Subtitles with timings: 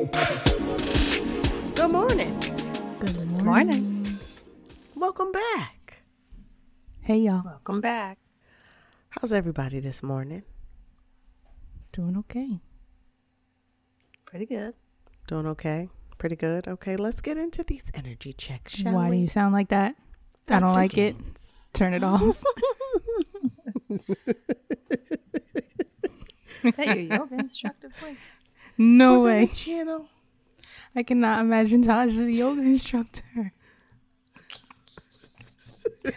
[0.00, 2.40] Good morning.
[3.00, 3.44] Good morning.
[3.44, 4.18] Morning.
[4.94, 5.98] Welcome back.
[7.02, 7.42] Hey y'all.
[7.44, 8.16] Welcome back.
[9.10, 10.44] How's everybody this morning?
[11.92, 12.60] Doing okay.
[14.24, 14.72] Pretty good.
[15.26, 15.90] Doing okay?
[16.16, 16.66] Pretty good.
[16.66, 19.16] Okay, let's get into these energy checks, shall Why we?
[19.16, 19.96] do you sound like that?
[20.48, 20.72] I don't Dr.
[20.72, 21.14] like it.
[21.74, 22.42] Turn it off.
[26.64, 28.30] Is that your yoga instructor voice?
[28.80, 29.46] No way.
[29.46, 30.08] Channel.
[30.96, 33.52] I cannot imagine Taj as a yoga instructor.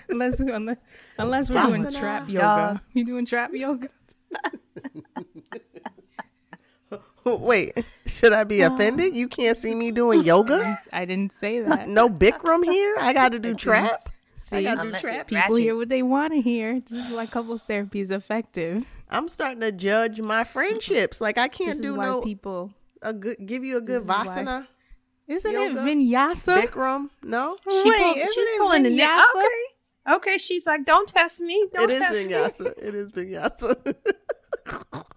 [0.09, 0.77] unless, we, unless,
[1.17, 2.31] unless we're doing trap Duh.
[2.31, 2.81] yoga.
[2.93, 3.89] You doing trap yoga?
[7.25, 9.15] Wait, should I be offended?
[9.15, 10.77] You can't see me doing yoga?
[10.91, 11.87] I didn't say that.
[11.87, 12.95] No Bikram here?
[12.99, 14.01] I got to do trap?
[14.53, 15.27] I See, got to do Unless trap?
[15.27, 15.57] people ratchet.
[15.63, 16.79] hear what they want to hear.
[16.79, 18.87] This is why couples therapy is effective.
[19.09, 21.19] I'm starting to judge my friendships.
[21.21, 22.73] Like I can't is do no people.
[23.01, 24.67] a good give you a good is why- vasana.
[25.27, 25.79] Isn't Yoga?
[25.79, 26.63] it vinyasa?
[26.65, 27.07] Bikram?
[27.23, 27.55] No?
[27.69, 29.09] She Wait, pulled- isn't she's it pulling the neck.
[29.09, 29.39] vinyasa?
[29.39, 30.15] Okay.
[30.15, 31.65] Okay, she's like, don't test me.
[31.71, 32.19] Don't It is test me.
[32.19, 32.73] It is vinyasa.
[32.77, 33.95] It is vinyasa.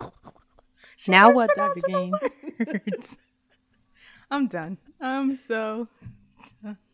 [1.09, 1.81] Now what, Dr.
[1.87, 2.17] Gaines?
[2.59, 3.17] Hurts.
[4.31, 4.79] I'm done.
[5.01, 5.89] I'm so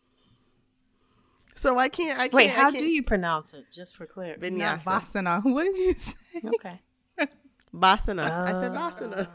[1.63, 3.65] so I can't I can't Wait, I how can't, do you pronounce it?
[3.71, 4.49] Just for clarity.
[4.49, 5.01] not vinyasa.
[5.01, 5.43] Vasana.
[5.53, 6.15] What did you say?
[6.45, 6.81] Okay.
[7.73, 8.47] Vasana.
[8.47, 8.91] I said ah.
[8.91, 9.27] vasana.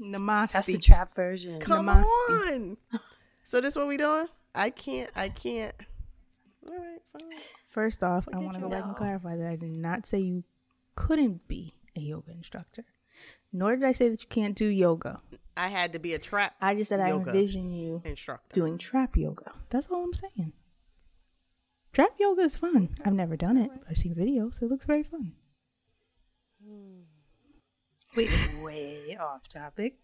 [0.00, 0.52] Namaste.
[0.52, 1.60] That's the trap version.
[1.60, 2.52] Come Namaste.
[2.52, 2.76] on.
[3.44, 4.28] So this what we doing?
[4.54, 5.74] I can't I can't.
[6.66, 7.38] All right, fine.
[7.68, 8.66] First off, I want to you.
[8.66, 10.44] go back and clarify that I did not say you
[10.94, 12.84] couldn't be a yoga instructor.
[13.52, 15.20] Nor did I say that you can't do yoga.
[15.56, 18.54] I had to be a trap I just said I envision you instructor.
[18.54, 19.52] doing trap yoga.
[19.70, 20.52] That's all I'm saying.
[21.92, 22.96] Trap yoga is fun.
[23.04, 24.62] I've never done it, but I've seen videos.
[24.62, 25.32] It looks very fun.
[26.66, 27.00] Hmm.
[28.16, 28.28] We
[28.62, 29.96] way off topic.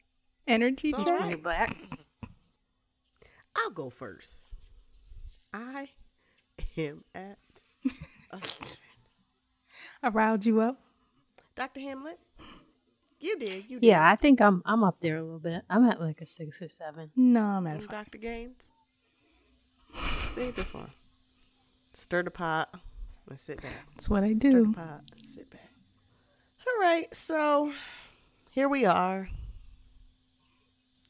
[0.46, 1.20] Energy So- check.
[1.20, 1.66] When you're.
[3.56, 4.50] I'll go first.
[5.52, 5.88] I
[6.76, 7.38] am at
[7.84, 7.90] a
[8.40, 8.68] seven.
[10.02, 10.78] I riled you up.
[11.54, 11.80] Dr.
[11.80, 12.18] Hamlet.
[13.18, 13.64] You did.
[13.68, 13.86] You did.
[13.86, 15.62] Yeah, I think I'm I'm up there a little bit.
[15.68, 17.10] I'm at like a six or seven.
[17.16, 17.90] No, I'm at five.
[17.90, 18.18] Dr.
[18.18, 18.62] Gaines.
[20.34, 20.92] See this one.
[21.98, 22.72] Stir the pot.
[23.28, 23.72] Let's sit back.
[23.94, 24.50] That's what I do.
[24.50, 25.00] Stir the pot.
[25.34, 25.68] Sit back.
[26.60, 27.72] All right, so
[28.50, 29.28] here we are.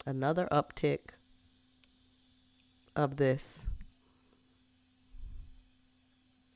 [0.07, 1.11] Another uptick
[2.97, 3.67] of this.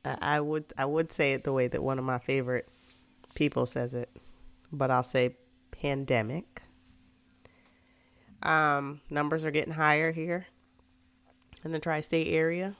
[0.03, 2.66] I, I would I would say it the way that one of my favorite
[3.34, 4.09] people says it,
[4.72, 5.37] but I'll say
[5.72, 6.62] pandemic.
[8.43, 10.47] Um, numbers are getting higher here
[11.66, 12.76] in the tri-state area.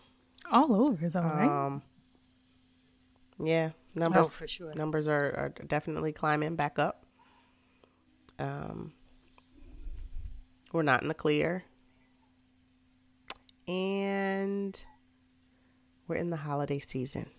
[0.51, 1.49] All over though, right?
[1.49, 1.83] Um,
[3.43, 4.75] yeah, numbers Oh, for sure.
[4.75, 7.07] Numbers are, are definitely climbing back up.
[8.39, 8.93] Um,
[10.73, 11.65] we're not in the clear,
[13.69, 14.81] and
[16.09, 17.31] we're in the holiday season.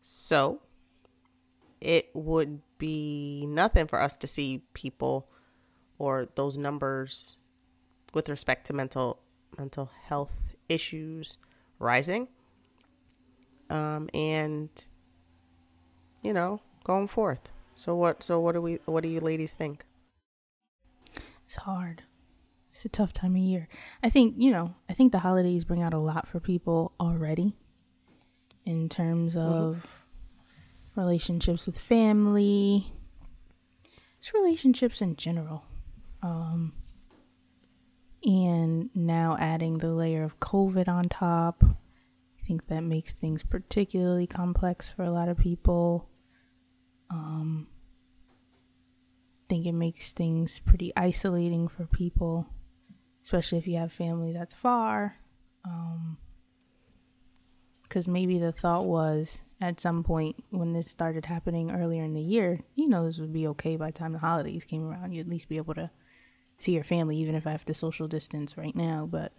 [0.00, 0.60] So,
[1.80, 5.28] it would be nothing for us to see people
[5.98, 7.36] or those numbers
[8.14, 9.20] with respect to mental
[9.58, 11.38] mental health issues
[11.82, 12.28] rising
[13.70, 14.86] um and
[16.22, 19.84] you know going forth so what so what do we what do you ladies think
[21.44, 22.04] It's hard.
[22.72, 23.68] It's a tough time of year.
[24.02, 27.56] I think, you know, I think the holidays bring out a lot for people already
[28.64, 29.86] in terms of
[30.96, 32.94] relationships with family,
[34.22, 35.64] just relationships in general.
[36.22, 36.72] Um,
[38.24, 44.26] and now adding the layer of COVID on top, I think that makes things particularly
[44.26, 46.08] complex for a lot of people.
[47.10, 47.66] Um,
[49.52, 52.46] think it makes things pretty isolating for people,
[53.22, 55.16] especially if you have family that's far.
[55.62, 56.16] Um,
[57.82, 62.22] because maybe the thought was at some point when this started happening earlier in the
[62.22, 65.12] year, you know, this would be okay by the time the holidays came around.
[65.12, 65.90] You'd at least be able to
[66.62, 69.06] see your family, even if I have to social distance right now.
[69.10, 69.32] But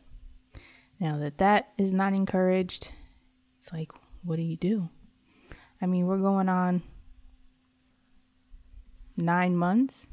[0.99, 2.91] now that that is not encouraged,
[3.57, 3.91] it's like,
[4.23, 4.89] what do you do?
[5.81, 6.81] I mean, we're going on
[9.17, 10.07] nine months,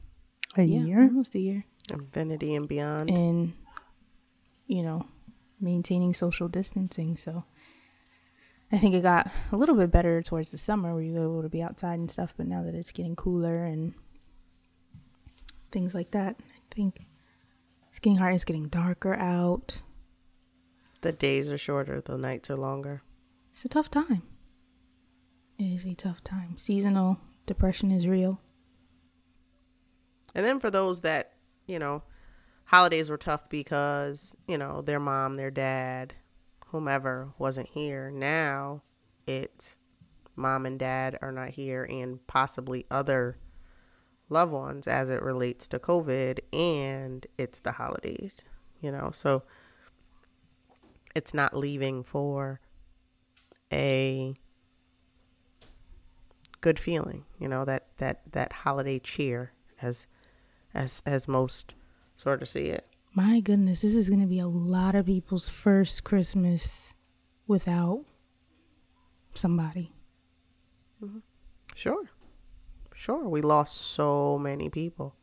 [0.57, 1.03] A yeah, year?
[1.03, 3.55] almost a year, infinity and beyond in
[4.67, 5.07] you know
[5.61, 7.17] maintaining social distancing.
[7.17, 7.45] So
[8.73, 11.43] I think it got a little bit better towards the summer where you were able
[11.43, 12.35] to be outside and stuff.
[12.37, 13.95] But now that it's getting cooler and
[15.71, 17.07] things like that, I think
[17.89, 18.35] it's getting hard.
[18.35, 19.83] It's getting darker out.
[21.03, 23.03] the days are shorter the nights are longer
[23.53, 24.23] It's a tough time.
[25.59, 26.57] It is a tough time.
[26.57, 28.41] Seasonal depression is real.
[30.35, 31.33] And then for those that,
[31.67, 32.03] you know,
[32.65, 36.15] holidays were tough because, you know, their mom, their dad,
[36.67, 38.11] whomever wasn't here.
[38.11, 38.83] Now
[39.27, 39.77] it's
[40.37, 43.39] mom and dad are not here and possibly other
[44.31, 48.45] loved ones as it relates to COVID and it's the holidays,
[48.81, 49.11] you know.
[49.13, 49.43] So
[51.15, 52.61] it's not leaving for
[53.73, 54.35] a
[56.61, 60.07] good feeling, you know, that that that holiday cheer as
[60.75, 61.75] as as most
[62.15, 62.87] sort of see it.
[63.13, 66.95] My goodness, this is going to be a lot of people's first Christmas
[67.49, 68.05] without
[69.35, 69.93] somebody.
[71.03, 71.19] Mm-hmm.
[71.75, 72.05] Sure.
[73.01, 73.27] Sure.
[73.27, 75.15] We lost so many people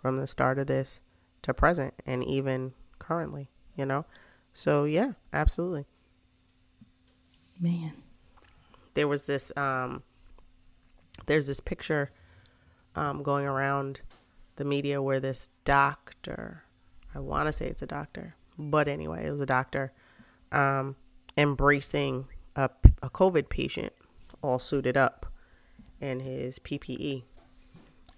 [0.00, 1.00] from the start of this
[1.42, 4.06] to present and even currently, you know?
[4.52, 5.86] So, yeah, absolutely.
[7.58, 7.94] Man.
[8.94, 10.04] There was this, um,
[11.26, 12.12] there's this picture
[12.94, 14.02] um, going around
[14.54, 16.62] the media where this doctor,
[17.12, 19.92] I want to say it's a doctor, but anyway, it was a doctor
[20.52, 20.94] um,
[21.36, 22.70] embracing a,
[23.02, 23.92] a COVID patient
[24.42, 25.25] all suited up
[26.06, 27.24] in his PPE.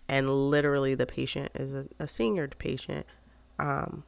[0.09, 3.07] And literally, the patient is a, a senior patient.
[3.59, 4.05] Um,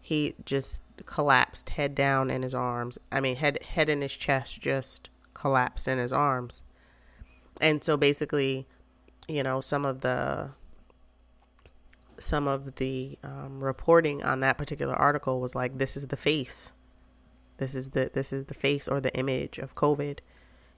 [0.00, 2.98] he just collapsed head down in his arms.
[3.10, 6.60] I mean, head head in his chest just collapsed in his arms.
[7.60, 8.66] And so basically,
[9.28, 10.50] you know, some of the
[12.18, 16.72] some of the um, reporting on that particular article was like, "This is the face.
[17.56, 20.18] This is the this is the face or the image of COVID."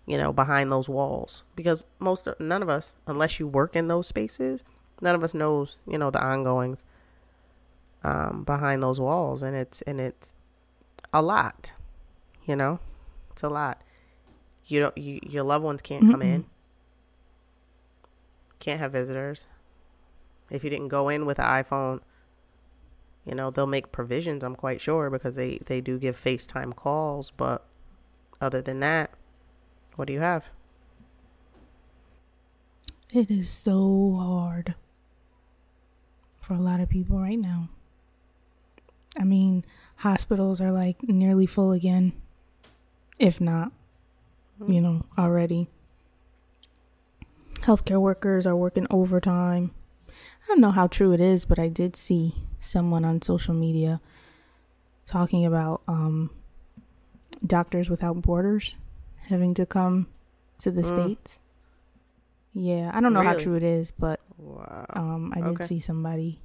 [0.07, 4.07] You know, behind those walls, because most none of us, unless you work in those
[4.07, 4.63] spaces,
[5.01, 6.85] none of us knows you know the ongoings
[8.03, 10.35] um, behind those walls, and it's and it's
[11.13, 11.73] a lot.
[12.47, 12.81] You know,
[13.33, 13.81] it's a lot.
[14.67, 14.99] You don't.
[14.99, 16.45] You, your loved ones can't come in.
[18.59, 19.47] Can't have visitors
[20.51, 22.01] if you didn't go in with an iPhone,
[23.25, 27.31] you know, they'll make provisions, I'm quite sure, because they, they do give FaceTime calls.
[27.31, 27.65] But
[28.41, 29.11] other than that,
[29.97, 30.45] what do you have?
[33.13, 34.75] It is so hard
[36.41, 37.69] for a lot of people right now.
[39.17, 39.65] I mean,
[39.97, 42.13] hospitals are like nearly full again,
[43.19, 43.71] if not,
[44.67, 45.69] you know, already.
[47.61, 49.71] Healthcare workers are working overtime.
[50.09, 54.01] I don't know how true it is, but I did see someone on social media
[55.07, 56.31] talking about um,
[57.47, 58.77] Doctors Without Borders
[59.29, 60.07] having to come
[60.59, 60.91] to the Mm.
[60.91, 61.41] states.
[62.53, 64.87] Yeah, I don't know how true it is, but Wow.
[64.91, 65.67] um, I did Okay.
[65.67, 66.41] see somebody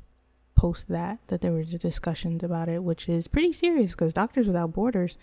[0.56, 4.74] post that that there was discussions about it, which is pretty serious because Doctors Without
[4.74, 5.18] Borders,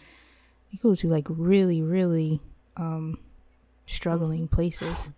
[0.70, 2.41] you go to like really, really
[2.76, 3.19] um,
[3.87, 5.11] struggling places.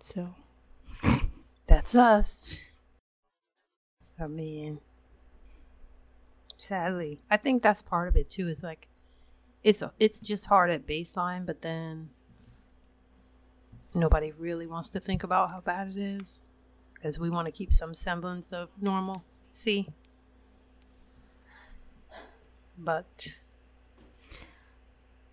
[0.00, 0.34] So
[1.66, 2.58] That's us.
[4.20, 4.80] I mean,
[6.56, 8.48] sadly, I think that's part of it too.
[8.48, 8.88] Is like,
[9.62, 12.10] it's it's just hard at baseline, but then
[13.94, 16.42] nobody really wants to think about how bad it is
[16.94, 19.24] because we want to keep some semblance of normal.
[19.52, 19.88] See,
[22.76, 23.38] but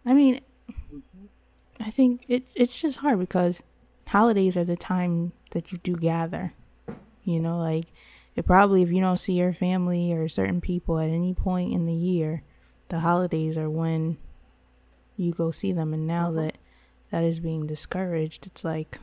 [0.05, 0.41] I mean,
[1.79, 3.61] I think it it's just hard because
[4.07, 6.53] holidays are the time that you do gather.
[7.23, 7.85] You know, like
[8.35, 11.85] it probably if you don't see your family or certain people at any point in
[11.85, 12.43] the year,
[12.89, 14.17] the holidays are when
[15.17, 15.93] you go see them.
[15.93, 16.41] And now uh-huh.
[16.41, 16.57] that
[17.11, 18.99] that is being discouraged, it's like,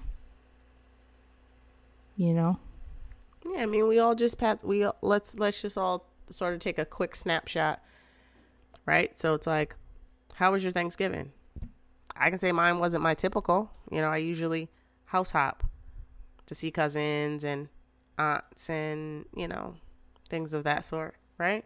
[2.17, 2.59] you know,
[3.51, 4.65] Yeah, I mean, we all just pat.
[4.65, 7.83] We let's let's just all sort of take a quick snapshot,
[8.87, 9.17] right?
[9.17, 9.77] So it's like,
[10.35, 11.33] how was your Thanksgiving?
[12.17, 13.71] I can say mine wasn't my typical.
[13.91, 14.69] You know, I usually
[15.07, 15.65] house hop
[16.47, 17.69] to see cousins and
[18.19, 19.75] aunts and you know
[20.29, 21.65] things of that sort, right?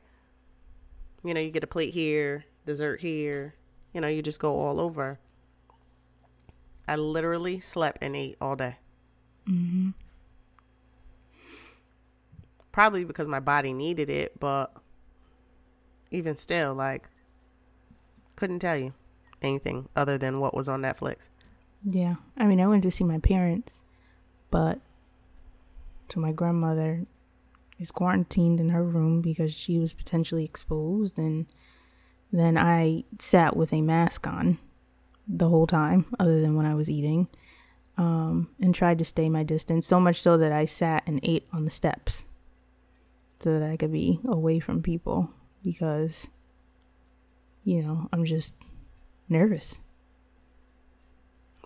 [1.27, 3.55] You know, you get a plate here, dessert here.
[3.93, 5.19] You know, you just go all over.
[6.87, 8.77] I literally slept and ate all day.
[9.47, 9.91] hmm
[12.77, 14.71] probably because my body needed it, but
[16.11, 17.09] even still, like,
[18.37, 18.93] couldn't tell you
[19.41, 21.31] anything other than what was on Netflix.
[21.83, 22.17] Yeah.
[22.37, 23.81] I mean, I went to see my parents,
[24.51, 24.79] but
[26.11, 27.07] to my grandmother
[27.79, 31.47] is quarantined in her room because she was potentially exposed and
[32.33, 34.59] then I sat with a mask on
[35.29, 37.29] the whole time other than when I was eating
[37.99, 41.47] um and tried to stay my distance so much so that I sat and ate
[41.53, 42.25] on the steps
[43.41, 45.31] so that I could be away from people
[45.65, 46.29] because
[47.65, 48.55] you know, I'm just
[49.29, 49.81] nervous,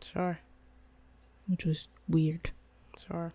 [0.02, 0.40] Sure,
[1.46, 2.50] which was weird.
[3.06, 3.34] sure.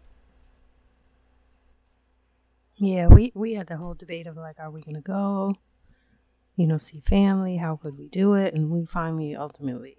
[2.77, 5.55] Yeah, we we had the whole debate of like, are we gonna go?
[6.55, 7.57] You know, see family.
[7.57, 8.53] How could we do it?
[8.53, 9.97] And we finally, ultimately,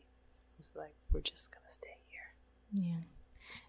[0.59, 2.85] was like, we're just gonna stay here.
[2.85, 3.00] Yeah.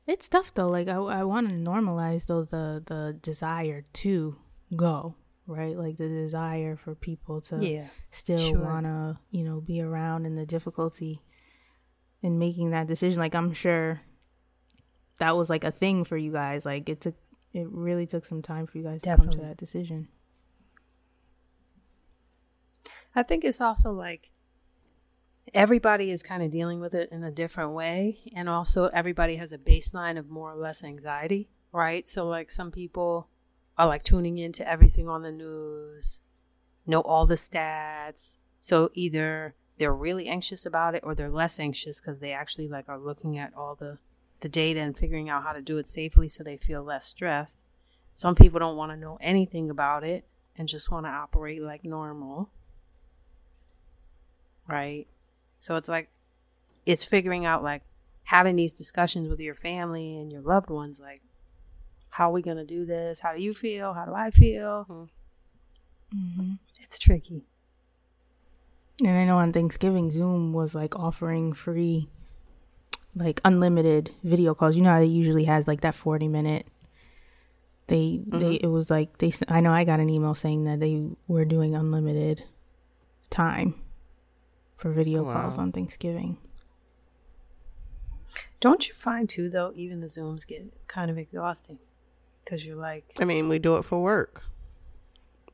[0.06, 0.70] It's tough though.
[0.70, 4.38] Like I, I want to normalize though the the desire to
[4.76, 5.78] go, right?
[5.78, 8.60] Like the desire for people to Yeah, still sure.
[8.60, 11.22] want to, you know, be around and the difficulty
[12.22, 13.20] in making that decision.
[13.20, 14.00] Like I'm sure
[15.20, 16.66] that was like a thing for you guys.
[16.66, 17.16] Like it took
[17.58, 20.08] it really took some time for you guys to come to that decision.
[23.16, 24.30] I think it's also like
[25.54, 28.20] everybody is kind of dealing with it in a different way.
[28.36, 32.08] And also, everybody has a baseline of more or less anxiety, right?
[32.08, 33.28] So, like, some people
[33.76, 36.22] are like tuning into everything on the news,
[36.86, 38.38] know all the stats.
[38.60, 42.88] So, either they're really anxious about it or they're less anxious because they actually like
[42.88, 43.98] are looking at all the
[44.42, 47.66] the data and figuring out how to do it safely so they feel less stressed.
[48.14, 50.26] Some people don't want to know anything about it
[50.58, 52.50] and just want to operate like normal
[54.68, 55.08] right?
[55.60, 56.10] So it's like
[56.86, 57.82] it's figuring out like
[58.26, 61.22] having these discussions with your family and your loved ones like
[62.10, 63.20] how are we going to do this?
[63.20, 63.94] How do you feel?
[63.94, 65.10] How do I feel?
[66.16, 66.54] Mm-hmm.
[66.80, 67.44] It's tricky.
[69.02, 72.10] And I know on Thanksgiving, Zoom was like offering free,
[73.18, 74.76] like unlimited video calls.
[74.76, 76.68] You know how they usually has like that forty minute.
[77.88, 79.32] They they it was like they.
[79.48, 82.44] I know I got an email saying that they were doing unlimited
[83.30, 83.76] time
[84.76, 85.64] for video calls Wow.
[85.64, 86.38] on Thanksgiving.
[88.60, 91.80] Don't you find too though even the zooms get kind of exhausting
[92.46, 94.44] cuz you're like I mean, we do it for work.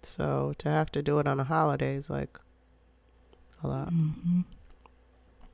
[0.02, 2.40] So to have to do it on a holiday is like
[3.64, 3.90] a lot.
[3.90, 4.42] hmm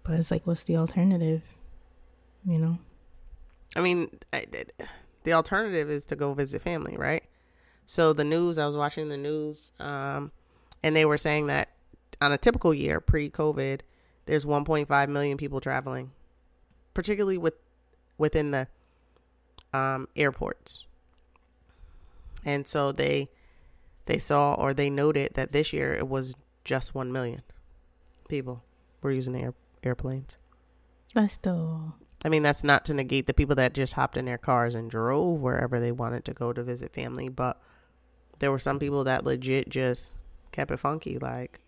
[0.03, 1.43] But it's like, what's the alternative?
[2.45, 2.77] You know.
[3.75, 4.45] I mean, I,
[5.23, 7.23] the alternative is to go visit family, right?
[7.85, 10.31] So the news, I was watching the news, um,
[10.83, 11.69] and they were saying that
[12.21, 13.81] on a typical year, pre-COVID,
[14.25, 16.11] there's 1.5 million people traveling,
[16.93, 17.55] particularly with
[18.17, 18.67] within the
[19.73, 20.85] um, airports.
[22.45, 23.29] And so they
[24.05, 27.41] they saw or they noted that this year it was just 1 million
[28.27, 28.63] people
[29.01, 29.53] were using air,
[29.83, 30.37] airplanes.
[31.13, 31.95] That's still.
[32.23, 34.91] I mean, that's not to negate the people that just hopped in their cars and
[34.91, 37.61] drove wherever they wanted to go to visit family, but
[38.39, 40.13] there were some people that legit just
[40.51, 41.17] kept it funky.
[41.17, 41.61] Like,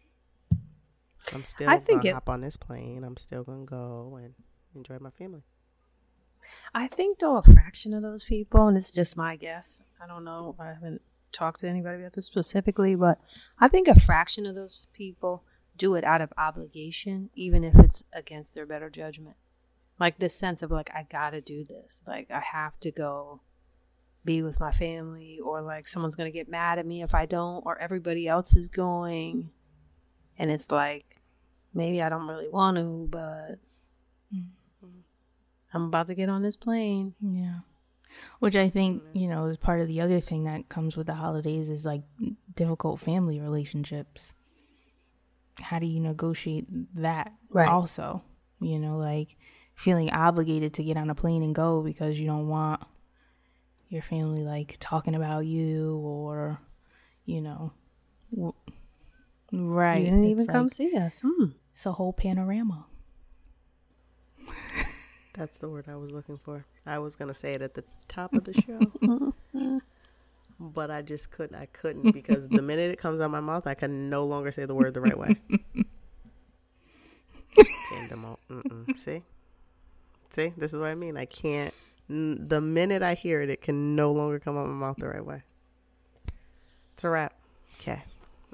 [1.33, 3.03] I'm still I think gonna it- hop on this plane.
[3.03, 4.33] I'm still gonna go and
[4.75, 5.43] enjoy my family.
[6.73, 9.81] I think though a fraction of those people, and it's just my guess.
[10.03, 10.55] I don't know.
[10.59, 13.19] I haven't talked to anybody about this specifically, but
[13.59, 15.43] I think a fraction of those people
[15.77, 19.37] do it out of obligation, even if it's against their better judgment.
[20.01, 22.01] Like this sense of like I gotta do this.
[22.07, 23.41] Like I have to go
[24.25, 27.63] be with my family, or like someone's gonna get mad at me if I don't,
[27.67, 29.51] or everybody else is going,
[30.39, 31.17] and it's like
[31.71, 33.59] maybe I don't really want to, but
[34.33, 34.87] mm-hmm.
[35.71, 37.13] I'm about to get on this plane.
[37.21, 37.59] Yeah.
[38.39, 41.13] Which I think, you know, is part of the other thing that comes with the
[41.13, 42.01] holidays is like
[42.55, 44.33] difficult family relationships.
[45.61, 46.65] How do you negotiate
[46.95, 47.69] that Right.
[47.69, 48.23] also?
[48.59, 49.37] You know, like
[49.81, 52.79] feeling obligated to get on a plane and go because you don't want
[53.89, 56.59] your family like talking about you or,
[57.25, 57.73] you know,
[58.31, 58.53] w-
[59.51, 59.97] right.
[59.97, 61.23] You didn't It's even come see us.
[61.25, 61.45] Hmm.
[61.73, 62.85] It's a whole panorama.
[65.33, 66.63] That's the word I was looking for.
[66.85, 69.33] I was gonna say it at the top of the show,
[70.59, 71.55] but I just couldn't.
[71.55, 74.65] I couldn't because the minute it comes out my mouth, I can no longer say
[74.65, 75.37] the word the right way.
[78.49, 78.99] Mm-mm.
[79.03, 79.23] See,
[80.35, 81.17] see, this is what I mean.
[81.17, 81.73] I can't.
[82.09, 84.97] n- The minute I hear it, it can no longer come out of my mouth
[84.97, 85.43] the right way.
[86.93, 87.33] It's a wrap.
[87.79, 88.03] Okay,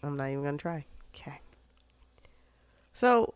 [0.04, 0.86] I'm not even gonna try.
[1.16, 1.42] Okay.
[2.94, 3.34] So,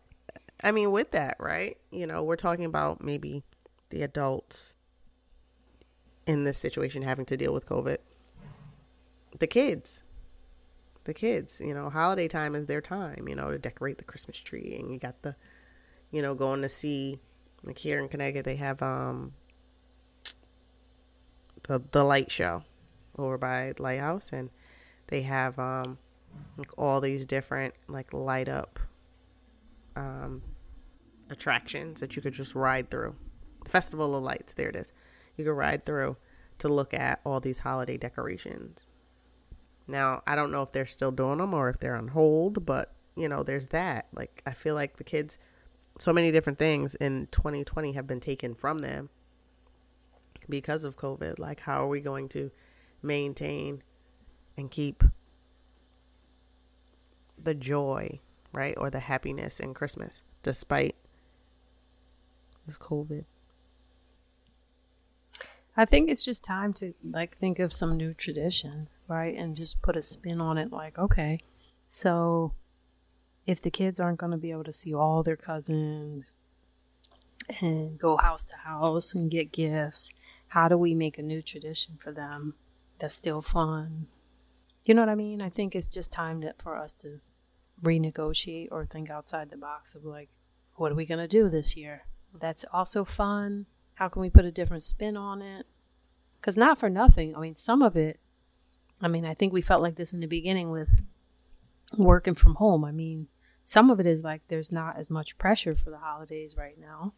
[0.64, 1.76] I mean, with that, right?
[1.90, 3.42] You know, we're talking about maybe
[3.90, 4.76] the adults
[6.26, 7.98] in this situation having to deal with COVID.
[9.38, 10.04] The kids,
[11.04, 14.38] the kids, you know, holiday time is their time, you know, to decorate the Christmas
[14.38, 14.76] tree.
[14.78, 15.36] And you got the,
[16.10, 17.18] you know, going to see,
[17.64, 19.32] like here in Connecticut, they have um
[21.64, 22.64] the the light show
[23.18, 24.50] over by Lighthouse, and
[25.08, 25.98] they have um
[26.56, 28.78] like all these different like light up
[29.96, 30.42] um
[31.30, 33.14] attractions that you could just ride through.
[33.68, 34.92] Festival of Lights, there it is.
[35.36, 36.16] You could ride through
[36.58, 38.86] to look at all these holiday decorations.
[39.86, 42.92] Now, I don't know if they're still doing them or if they're on hold, but
[43.16, 44.08] you know, there's that.
[44.14, 45.38] Like I feel like the kids
[45.98, 49.10] so many different things in 2020 have been taken from them
[50.48, 51.38] because of COVID.
[51.38, 52.50] Like how are we going to
[53.02, 53.82] maintain
[54.56, 55.04] and keep
[57.42, 58.20] the joy,
[58.52, 58.74] right?
[58.76, 60.96] Or the happiness in Christmas despite
[62.66, 63.24] this COVID.
[65.76, 69.34] I think it's just time to like think of some new traditions, right?
[69.34, 71.38] And just put a spin on it like, okay,
[71.86, 72.52] so
[73.46, 76.34] if the kids aren't going to be able to see all their cousins
[77.60, 80.12] and go house to house and get gifts,
[80.48, 82.54] how do we make a new tradition for them
[82.98, 84.06] that's still fun?
[84.86, 85.40] You know what I mean?
[85.40, 87.20] I think it's just time that for us to
[87.82, 90.28] renegotiate or think outside the box of like,
[90.76, 92.04] what are we going to do this year?
[92.38, 95.66] That's also fun how can we put a different spin on it?
[96.40, 97.36] Because not for nothing.
[97.36, 98.18] I mean, some of it,
[99.00, 101.00] I mean, I think we felt like this in the beginning with
[101.96, 102.84] working from home.
[102.84, 103.28] I mean,
[103.64, 107.14] some of it is like there's not as much pressure for the holidays right now,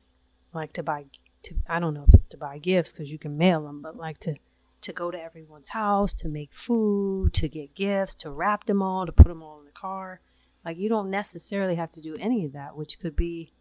[0.53, 1.07] like to buy,
[1.45, 3.97] to I don't know if it's to buy gifts because you can mail them, but
[3.97, 4.37] like to
[4.83, 9.07] to go to everyone's house, to make food, to get gifts, to wrap them all,
[9.07, 10.21] to put them all in the car.
[10.65, 13.53] Like you don't necessarily have to do any of that, which could be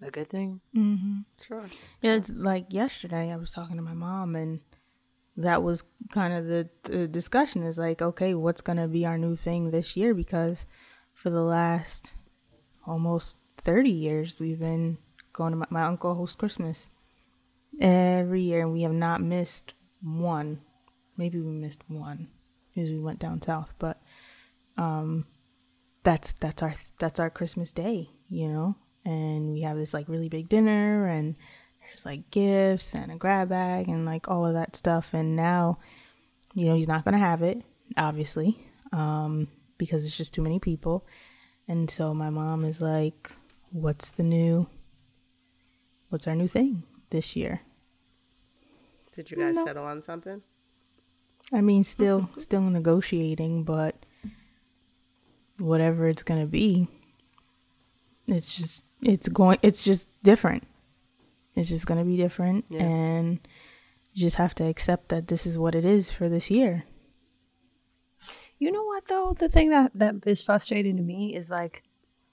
[0.00, 0.60] a good thing.
[0.76, 1.20] Mm-hmm.
[1.40, 1.64] Sure.
[2.00, 4.60] Yeah, it's like yesterday I was talking to my mom and
[5.36, 9.18] that was kind of the, the discussion is like, okay, what's going to be our
[9.18, 10.14] new thing this year?
[10.14, 10.66] Because
[11.14, 12.14] for the last
[12.86, 14.98] almost 30 years, we've been
[15.32, 16.90] going to my, my uncle host Christmas
[17.80, 20.60] every year and we have not missed one.
[21.16, 22.28] Maybe we missed one
[22.74, 24.02] because we went down south, but
[24.76, 25.26] um,
[26.02, 30.28] that's that's our that's our Christmas day, you know and we have this like really
[30.28, 31.34] big dinner and
[31.92, 35.12] there's like gifts and a grab bag and like all of that stuff.
[35.12, 35.78] And now
[36.54, 37.62] you know he's not going to have it
[37.96, 38.58] obviously
[38.92, 41.06] um because it's just too many people.
[41.68, 43.30] And so my mom is like
[43.70, 44.68] what's the new
[46.08, 47.60] what's our new thing this year?
[49.14, 49.64] Did you guys no.
[49.66, 50.42] settle on something?
[51.52, 54.06] I mean still still negotiating but
[55.58, 56.88] whatever it's going to be
[58.26, 60.66] it's just it's going it's just different
[61.54, 62.82] it's just going to be different yeah.
[62.82, 63.40] and
[64.12, 66.84] you just have to accept that this is what it is for this year.
[68.58, 69.34] You know what though?
[69.36, 71.82] The thing that that is frustrating to me is like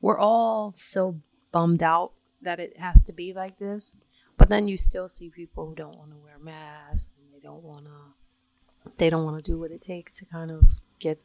[0.02, 1.20] we're all so
[1.52, 3.96] bummed out that it has to be like this
[4.40, 7.62] but then you still see people who don't want to wear masks and they don't
[7.62, 10.66] want to they don't want to do what it takes to kind of
[10.98, 11.22] get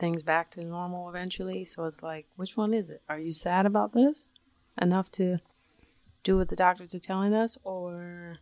[0.00, 1.64] things back to normal eventually.
[1.64, 3.02] So it's like which one is it?
[3.08, 4.34] Are you sad about this?
[4.82, 5.38] Enough to
[6.26, 8.38] do what the doctors are telling us or?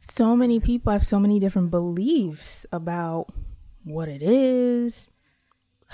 [0.00, 3.26] So many people have so many different beliefs about
[3.84, 5.10] what it is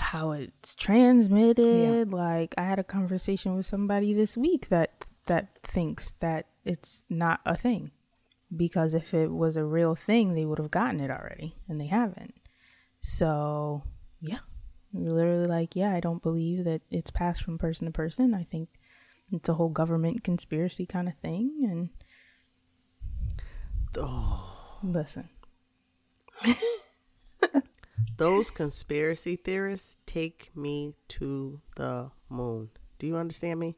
[0.01, 2.07] how it's transmitted.
[2.09, 2.17] Yeah.
[2.17, 7.39] like i had a conversation with somebody this week that that thinks that it's not
[7.45, 7.91] a thing
[8.55, 11.87] because if it was a real thing they would have gotten it already and they
[11.87, 12.33] haven't.
[13.01, 13.83] So
[14.19, 14.39] yeah.
[14.93, 18.33] Literally like yeah i don't believe that it's passed from person to person.
[18.33, 18.69] I think
[19.31, 21.89] it's a whole government conspiracy kind of thing and
[23.97, 25.29] oh listen.
[28.17, 32.69] Those conspiracy theorists take me to the moon.
[32.99, 33.75] Do you understand me?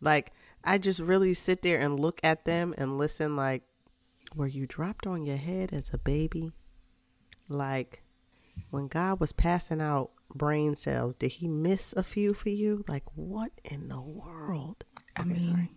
[0.00, 3.62] Like i just really sit there and look at them and listen like
[4.34, 6.52] were you dropped on your head as a baby?
[7.48, 8.02] Like
[8.70, 11.16] when god was passing out brain cells.
[11.16, 12.84] Did he miss a few for you?
[12.88, 14.84] Like, what in the world?
[15.16, 15.70] I mean, sorry.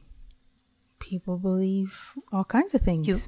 [0.99, 3.07] people believe all kinds of things.
[3.07, 3.19] You,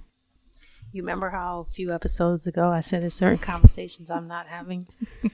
[0.92, 4.88] you remember how a few episodes ago I said there's certain conversations I'm not having?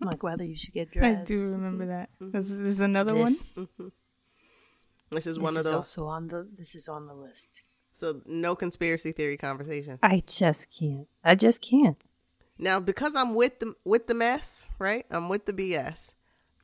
[0.00, 1.22] like whether you should get dressed.
[1.22, 2.10] I do remember that.
[2.20, 2.36] Mm-hmm.
[2.36, 3.66] This, this, is another this, one.
[3.66, 3.88] Mm-hmm.
[5.10, 5.72] This is this one is of those.
[5.72, 7.62] Also on the this is on the list.
[7.94, 9.98] So no conspiracy theory conversation.
[10.02, 11.06] I just can't.
[11.22, 12.00] I just can't.
[12.60, 15.06] Now, because I'm with the with the mess, right?
[15.10, 16.12] I'm with the BS.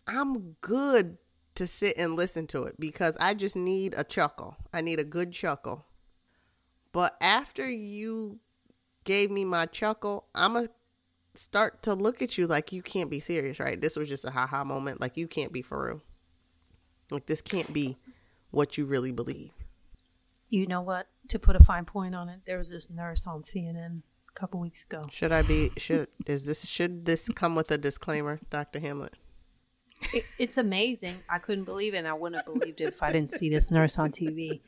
[0.06, 1.16] I'm good
[1.54, 4.56] to sit and listen to it because I just need a chuckle.
[4.74, 5.87] I need a good chuckle.
[6.92, 8.40] But after you
[9.04, 10.72] gave me my chuckle, I'm going to
[11.35, 13.80] start to look at you like you can't be serious, right?
[13.80, 15.00] This was just a haha moment.
[15.00, 16.02] Like you can't be for real.
[17.11, 17.96] Like this can't be
[18.50, 19.52] what you really believe.
[20.50, 21.09] You know what?
[21.28, 24.02] To put a fine point on it, there was this nurse on CNN
[24.37, 25.09] couple weeks ago.
[25.11, 28.79] Should I be should is this should this come with a disclaimer, Dr.
[28.79, 29.14] Hamlet?
[30.12, 31.18] It, it's amazing.
[31.29, 33.70] I couldn't believe it and I wouldn't have believed it if I didn't see this
[33.70, 34.61] nurse on TV.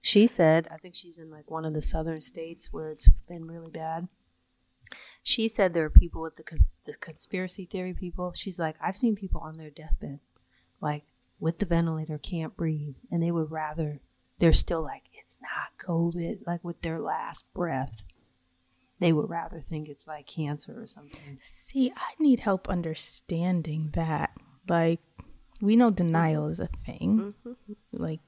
[0.00, 3.46] She said, I think she's in like one of the southern states where it's been
[3.46, 4.08] really bad.
[5.22, 6.44] She said there are people with the
[6.86, 8.32] the conspiracy theory people.
[8.32, 10.20] She's like, I've seen people on their deathbed,
[10.80, 11.04] like
[11.38, 14.00] with the ventilator, can't breathe, and they would rather.
[14.38, 18.02] They're still like, it's not COVID, like with their last breath
[19.00, 21.38] they would rather think it's like cancer or something.
[21.40, 24.30] See, I need help understanding that.
[24.68, 25.00] Like,
[25.60, 27.34] we know denial is a thing.
[27.46, 27.72] Mm-hmm.
[27.92, 28.20] Like,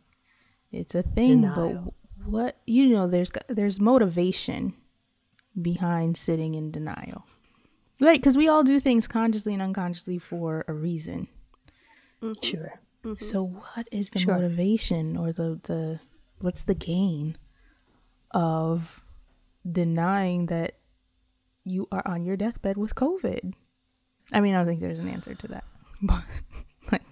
[0.70, 1.94] it's a thing, Denial.
[2.16, 4.74] but what you know, there's there's motivation
[5.61, 7.24] behind sitting in denial,
[8.00, 8.18] right?
[8.18, 11.28] Because we all do things consciously and unconsciously for a reason.
[12.22, 12.40] Mm-hmm.
[12.46, 12.80] Sure.
[13.04, 13.22] Mm-hmm.
[13.24, 14.35] So, what is the Sure.
[14.35, 16.00] motivation or the the
[16.40, 17.37] what's the gain
[18.30, 19.01] of
[19.70, 20.77] denying that
[21.64, 23.55] you are on your deathbed with COVID?
[24.33, 25.64] I mean, I don't think there's an answer to that,
[26.03, 26.22] but
[26.90, 27.03] like,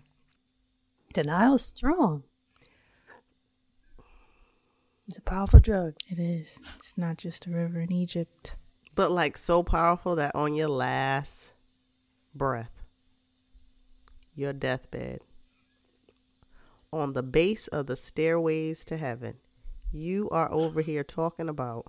[1.12, 2.24] Denial is strong.
[5.08, 5.94] It's a powerful drug.
[6.08, 6.56] it is.
[6.76, 8.54] It's not just a river in Egypt.
[8.94, 11.52] But like so powerful that on your last
[12.32, 12.84] breath,
[14.36, 15.20] your deathbed,
[16.92, 19.38] on the base of the stairways to heaven,
[19.90, 21.86] you are over here talking about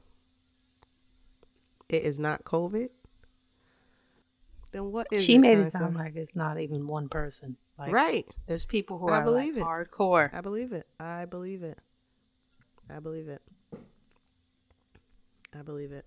[1.91, 2.89] it is not COVID.
[4.71, 7.57] Then what is she it, made it sound like it's not even one person.
[7.77, 8.25] Like right.
[8.47, 9.67] there's people who I are believe like it.
[9.67, 10.33] hardcore.
[10.33, 10.87] I believe it.
[10.99, 11.77] I believe it.
[12.89, 13.41] I believe it.
[15.53, 16.05] I believe it.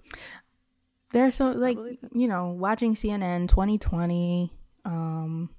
[1.11, 1.77] There's so like
[2.13, 4.53] you know watching CNN 2020.
[4.87, 5.51] Um,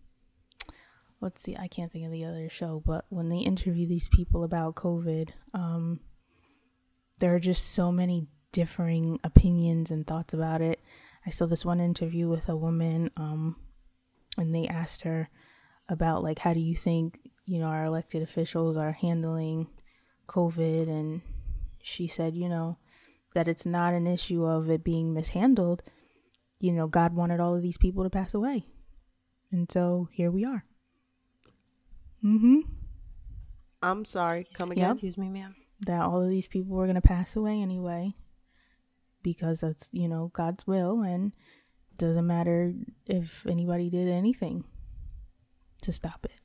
[1.22, 4.44] let's see, I can't think of the other show, but when they interview these people
[4.44, 6.00] about COVID, um,
[7.20, 10.80] there are just so many differing opinions and thoughts about it.
[11.26, 13.58] I saw this one interview with a woman, um,
[14.38, 15.30] and they asked her
[15.90, 19.68] about like how do you think you know our elected officials are handling
[20.28, 21.22] COVID, and
[21.84, 22.78] she said, you know
[23.34, 25.84] that it's not an issue of it being mishandled.
[26.62, 28.68] You know, God wanted all of these people to pass away.
[29.52, 30.64] And so here we are.
[32.24, 32.60] Mm-hmm.
[33.84, 34.48] I'm sorry.
[34.54, 34.92] Come again.
[34.92, 35.56] Excuse me, ma'am.
[35.82, 38.16] That all of these people were going to pass away anyway.
[39.26, 41.02] Because that's, you know, God's will.
[41.02, 41.34] And
[41.92, 42.76] it doesn't matter
[43.08, 44.66] if anybody did anything
[45.82, 46.40] to stop it.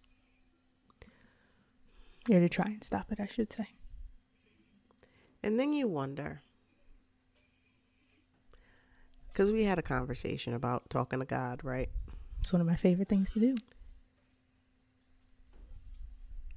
[2.35, 3.69] Or to try and stop it, I should say.
[5.43, 6.40] And then you wonder,
[9.29, 11.90] because we had a conversation about talking to God, right?
[12.40, 13.57] It's one of my favorite things to do.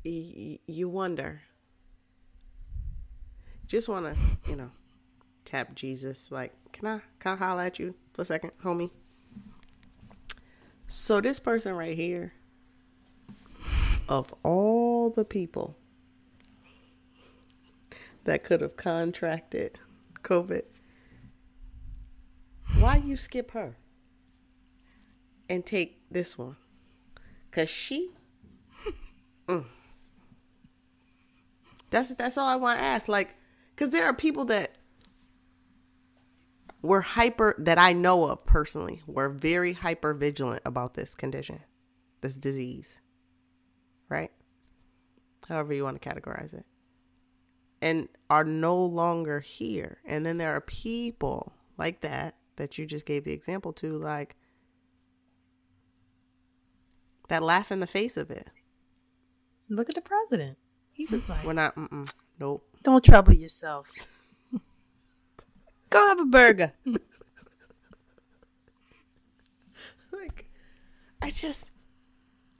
[0.05, 1.41] Y- you wonder,
[3.67, 4.71] just want to, you know,
[5.53, 6.31] tap Jesus.
[6.31, 8.89] Like, can I, can I holler at you for a second, homie?
[10.87, 12.33] So this person right here,
[14.09, 15.77] of all the people
[18.23, 19.79] that could have contracted
[20.23, 20.63] COVID,
[22.79, 23.77] why you skip her
[25.47, 26.55] and take this one?
[27.51, 28.09] Cause she
[29.47, 29.65] mm.
[31.91, 33.07] That's that's all I want to ask.
[33.07, 33.35] Like,
[33.75, 34.72] because there are people that
[36.83, 41.61] were hyper that I know of personally we're very hyper vigilant about this condition,
[42.21, 42.99] this disease,
[44.09, 44.31] right?
[45.47, 46.65] However you want to categorize it,
[47.81, 49.99] and are no longer here.
[50.05, 54.35] And then there are people like that that you just gave the example to, like
[57.29, 58.49] that laugh in the face of it.
[59.69, 60.57] Look at the president.
[60.91, 61.75] He was like, We're not.
[62.39, 62.65] Nope.
[62.83, 63.87] "Don't trouble yourself.
[65.93, 66.73] Go have a burger."
[70.11, 70.49] like
[71.21, 71.69] I just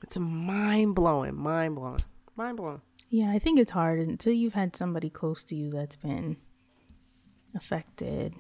[0.04, 2.04] it's mind blowing, mind blowing,
[2.36, 2.82] mind blowing.
[3.10, 6.38] Yeah, I think it's hard until you've had somebody close to you that's been
[7.56, 8.36] affected,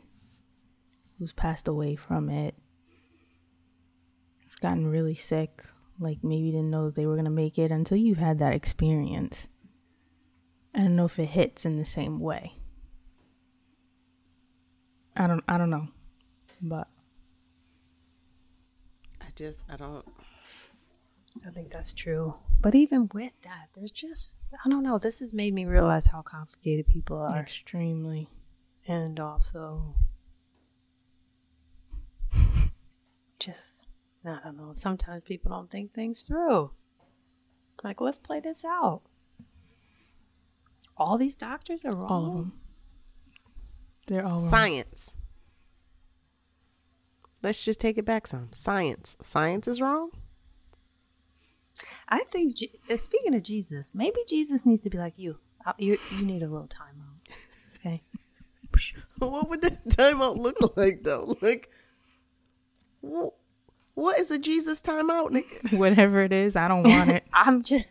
[1.17, 2.53] who's passed away from it,
[4.43, 5.63] who's gotten really sick,
[5.99, 9.47] like maybe didn't know that they were gonna make it until you've had that experience.
[10.75, 12.53] I don't know if it hits in the same way.
[15.15, 15.87] I don't I don't know.
[16.61, 16.87] But
[19.21, 20.05] I just I don't
[21.45, 22.35] I think that's true.
[22.61, 24.97] But even with that, there's just I don't know.
[24.97, 28.29] This has made me realize how complicated people are, extremely
[28.87, 29.95] and also
[33.39, 33.87] just
[34.25, 34.71] I don't know.
[34.73, 36.71] Sometimes people don't think things through.
[37.83, 39.01] Like, let's play this out.
[40.95, 42.09] All these doctors are wrong.
[42.09, 42.53] all of them.
[44.07, 44.49] They're all wrong.
[44.49, 45.15] science.
[47.41, 48.49] Let's just take it back some.
[48.53, 49.17] Science.
[49.21, 50.11] Science is wrong?
[52.07, 52.57] I think.
[52.89, 55.37] Uh, Speaking of Jesus, maybe Jesus needs to be like you.
[55.65, 57.33] Uh, You you need a little time out.
[57.77, 58.01] Okay.
[59.19, 61.37] what would that timeout look like though?
[61.41, 61.69] Like
[63.05, 63.29] wh-
[63.93, 65.29] what is a Jesus timeout?
[65.31, 65.77] nigga?
[65.77, 67.23] Whatever it is, I don't want it.
[67.33, 67.87] I'm just.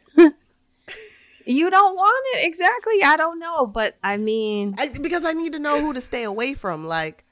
[1.47, 3.03] You don't want it exactly.
[3.03, 6.25] I don't know, but I mean, I, because I need to know who to stay
[6.25, 6.85] away from.
[6.87, 7.25] Like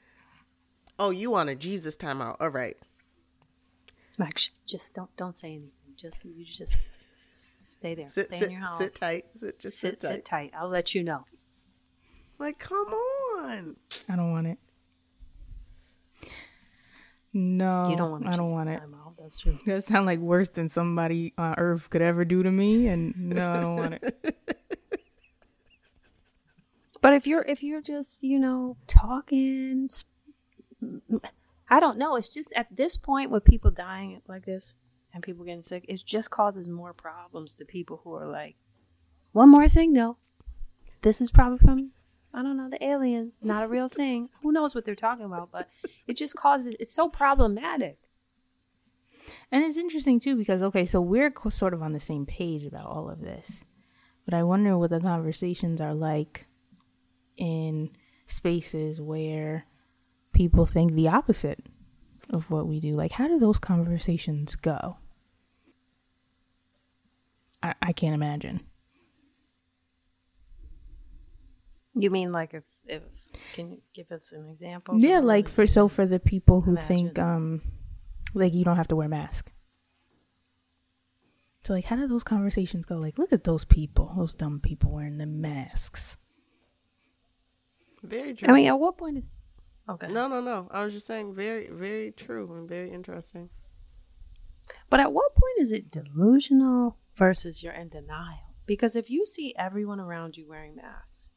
[1.01, 2.35] Oh, you want a Jesus timeout?
[2.39, 2.77] All right.
[4.19, 5.71] Like, sh- just don't don't say anything.
[5.97, 6.87] Just you just
[7.31, 8.07] stay there.
[8.07, 8.77] Sit, stay sit, in your house.
[8.77, 9.25] sit tight.
[9.35, 10.15] Sit, just sit, Sit, tight.
[10.17, 10.51] sit tight.
[10.55, 11.25] I'll let you know.
[12.37, 13.77] Like, come on.
[14.07, 14.59] I don't want it.
[17.33, 18.27] No, you don't want.
[18.27, 18.81] I don't want it.
[18.81, 19.15] Out.
[19.17, 19.57] That's true.
[19.65, 23.51] That sound like worse than somebody on earth could ever do to me, and no,
[23.51, 24.37] I don't want it.
[27.01, 29.89] But if you're if you're just you know talking,
[31.67, 32.15] I don't know.
[32.15, 34.75] It's just at this point with people dying like this
[35.13, 38.55] and people getting sick, it just causes more problems to people who are like,
[39.31, 40.17] one more thing though,
[41.01, 41.91] this is probably from
[42.33, 44.29] I don't know the aliens, not a real thing.
[44.41, 45.51] Who knows what they're talking about?
[45.51, 45.69] But
[46.07, 47.97] it just causes it's so problematic.
[49.51, 52.65] And it's interesting too because okay, so we're co- sort of on the same page
[52.65, 53.63] about all of this,
[54.25, 56.47] but I wonder what the conversations are like
[57.37, 57.91] in
[58.25, 59.65] spaces where
[60.33, 61.59] people think the opposite
[62.29, 62.93] of what we do.
[62.93, 64.97] Like, how do those conversations go?
[67.61, 68.61] I, I can't imagine.
[71.93, 73.03] You mean like if if
[73.53, 74.95] can you give us an example?
[74.97, 76.87] Yeah, What like for so for the people who Imagine.
[76.87, 77.61] think um
[78.33, 79.51] like you don't have to wear a mask.
[81.63, 82.95] So like how do those conversations go?
[82.95, 86.17] Like look at those people, those dumb people wearing the masks.
[88.03, 88.47] Very true.
[88.49, 89.19] I mean, at what point?
[89.19, 89.23] Is,
[89.87, 90.07] okay.
[90.07, 90.67] no, no, no.
[90.71, 93.49] I was just saying, very, very true and very interesting.
[94.89, 98.55] But at what point is it delusional versus you're in denial?
[98.65, 101.29] Because if you see everyone around you wearing masks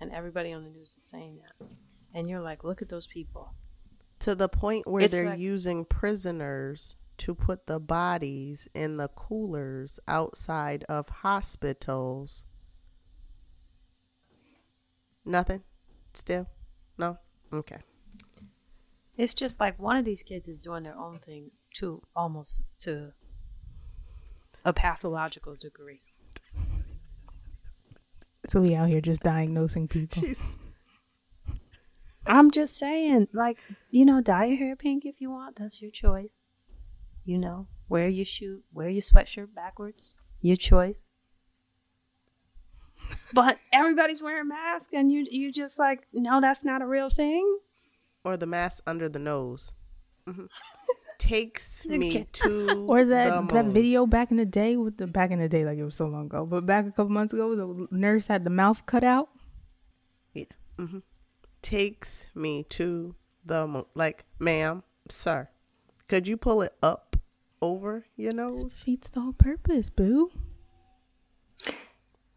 [0.00, 1.66] and everybody on the news is saying that,
[2.14, 3.54] and you're like, look at those people.
[4.20, 9.08] To the point where It's they're like- using prisoners to put the bodies in the
[9.08, 12.44] coolers outside of hospitals.
[15.24, 15.62] Nothing?
[16.14, 16.46] Still?
[16.98, 17.18] No?
[17.52, 17.78] Okay.
[19.16, 23.12] It's just like one of these kids is doing their own thing to almost to
[24.64, 26.00] a pathological degree.
[28.50, 30.20] So we out here just diagnosing people.
[30.20, 30.56] She's
[32.26, 33.58] I'm just saying, like,
[33.92, 35.54] you know, dye your hair pink if you want.
[35.54, 36.50] That's your choice.
[37.24, 40.16] You know, wear your shoe, wear your sweatshirt backwards.
[40.40, 41.12] Your choice.
[43.32, 47.60] But everybody's wearing masks, and you you just like, no, that's not a real thing.
[48.24, 49.72] or the mask under the nose.
[50.26, 50.48] Mhm.
[51.20, 55.30] Takes me to Or the that that video back in the day with the back
[55.30, 57.54] in the day like it was so long ago, but back a couple months ago
[57.54, 59.28] the nurse had the mouth cut out.
[60.32, 60.44] Yeah.
[60.78, 61.00] mm-hmm.
[61.60, 63.84] Takes me to the moon.
[63.94, 65.50] Like, ma'am, sir,
[66.08, 67.16] could you pull it up
[67.60, 68.78] over your nose?
[68.78, 70.30] Defeats the whole purpose, boo.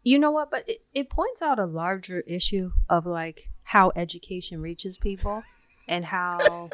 [0.02, 0.50] You know what?
[0.50, 5.42] But it, it points out a larger issue of like how education reaches people
[5.88, 6.68] and how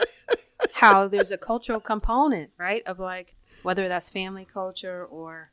[0.81, 2.83] how there's a cultural component, right?
[2.87, 5.53] Of like whether that's family culture or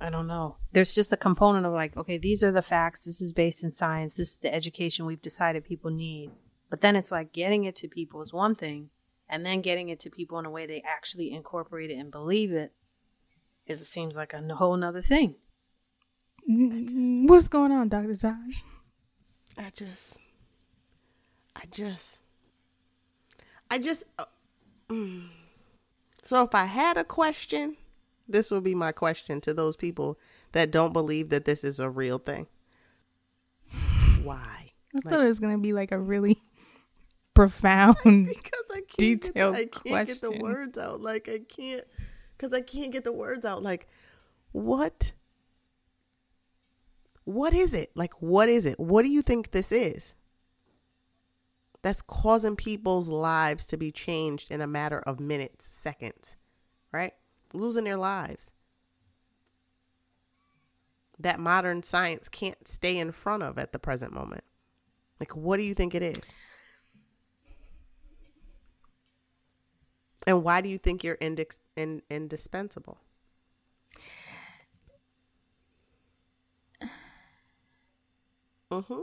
[0.00, 0.56] I don't know.
[0.72, 3.04] There's just a component of like, okay, these are the facts.
[3.04, 4.14] This is based in science.
[4.14, 6.32] This is the education we've decided people need.
[6.70, 8.90] But then it's like getting it to people is one thing,
[9.28, 12.50] and then getting it to people in a way they actually incorporate it and believe
[12.50, 12.72] it
[13.66, 15.36] is it seems like a whole nother thing.
[16.46, 18.16] What's going on, Dr.
[18.16, 18.64] Tosh?
[19.56, 20.20] I just,
[21.54, 22.21] I just,
[23.72, 24.04] I just.
[24.18, 24.24] Uh,
[24.90, 25.28] mm.
[26.22, 27.76] So if I had a question,
[28.28, 30.18] this would be my question to those people
[30.52, 32.46] that don't believe that this is a real thing.
[34.22, 34.72] Why?
[34.94, 36.40] I Like- thought it was gonna be like a really
[37.34, 41.00] profound because I can't Detailed get, the, I can't get the words out.
[41.00, 41.84] Like I can't
[42.36, 43.62] because I can't get the words out.
[43.62, 43.88] Like
[44.52, 45.12] what?
[47.24, 47.90] What is it?
[47.94, 48.78] Like what is it?
[48.78, 50.14] What do you think this is?
[51.82, 56.36] That's causing people's lives to be changed in a matter of minutes, seconds,
[56.92, 57.12] right?
[57.52, 58.50] Losing their lives.
[61.18, 64.44] That modern science can't stay in front of at the present moment.
[65.20, 66.32] Like, what do you think it is?
[70.26, 72.98] And why do you think you're index in, indispensable?
[78.70, 79.00] Mm-hmm.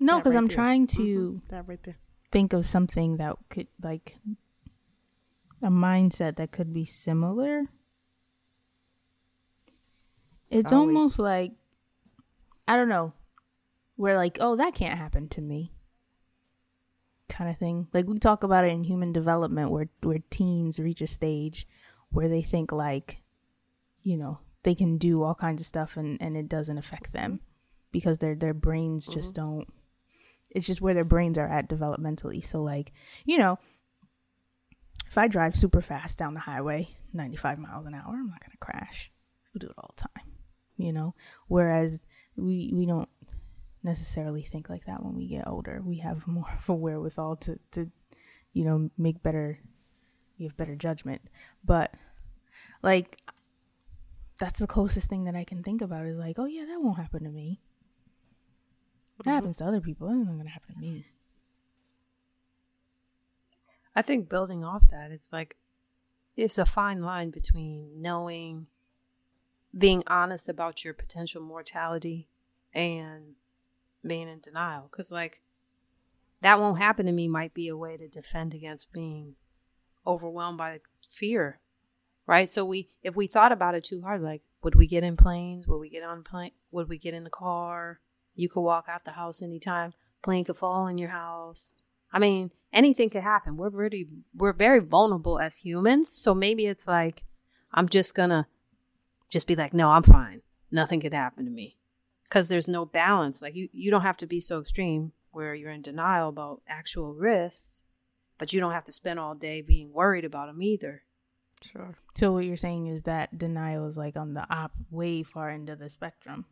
[0.00, 0.54] No, because right I'm there.
[0.56, 1.02] trying to
[1.42, 1.48] Mhm.
[1.48, 1.96] That right there.
[2.30, 4.16] Think of something that could like
[5.62, 7.64] a mindset that could be similar.
[10.50, 11.52] It's almost like
[12.66, 13.12] I don't know.
[13.96, 15.72] We're like, oh, that can't happen to me.
[17.28, 17.88] Kind of thing.
[17.92, 21.66] Like we talk about it in human development where where teens reach a stage
[22.10, 23.22] where they think like,
[24.02, 27.40] you know, they can do all kinds of stuff and, and it doesn't affect them
[27.92, 29.42] because their their brains just mm-hmm.
[29.42, 29.68] don't
[30.50, 32.44] it's just where their brains are at developmentally.
[32.44, 32.92] So like,
[33.24, 33.58] you know,
[35.06, 38.52] if I drive super fast down the highway, 95 miles an hour, I'm not going
[38.52, 39.10] to crash.
[39.54, 40.32] We do it all the time,
[40.76, 41.14] you know?
[41.48, 42.06] Whereas
[42.36, 43.08] we, we don't
[43.82, 45.80] necessarily think like that when we get older.
[45.82, 47.90] We have more of a wherewithal to, to
[48.52, 49.60] you know, make better,
[50.36, 51.22] you have better judgment.
[51.64, 51.94] But,
[52.82, 53.20] like,
[54.38, 56.98] that's the closest thing that I can think about is like, oh, yeah, that won't
[56.98, 57.60] happen to me.
[59.24, 60.08] That happens to other people.
[60.08, 61.06] It's not going to happen to me.
[63.94, 65.56] I think building off that, it's like
[66.36, 68.68] it's a fine line between knowing,
[69.76, 72.28] being honest about your potential mortality,
[72.72, 73.34] and
[74.06, 74.88] being in denial.
[74.88, 75.40] Because, like,
[76.40, 79.34] that won't happen to me might be a way to defend against being
[80.06, 80.78] overwhelmed by
[81.10, 81.58] fear,
[82.24, 82.48] right?
[82.48, 85.66] So we, if we thought about it too hard, like, would we get in planes?
[85.66, 86.52] Would we get on plane?
[86.70, 87.98] Would we get in the car?
[88.38, 89.94] You could walk out the house anytime.
[90.22, 91.72] Plane could fall in your house.
[92.12, 93.56] I mean, anything could happen.
[93.56, 96.12] We're really, we're very vulnerable as humans.
[96.12, 97.24] So maybe it's like,
[97.72, 98.46] I'm just gonna
[99.28, 100.42] just be like, no, I'm fine.
[100.70, 101.78] Nothing could happen to me.
[102.30, 103.42] Cause there's no balance.
[103.42, 107.14] Like you, you don't have to be so extreme where you're in denial about actual
[107.14, 107.82] risks,
[108.38, 111.02] but you don't have to spend all day being worried about them either.
[111.60, 111.96] Sure.
[112.14, 115.68] So what you're saying is that denial is like on the op way far end
[115.68, 116.44] of the spectrum.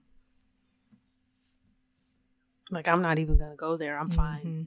[2.70, 3.98] Like I'm not even gonna go there.
[3.98, 4.44] I'm fine.
[4.44, 4.66] Mhm.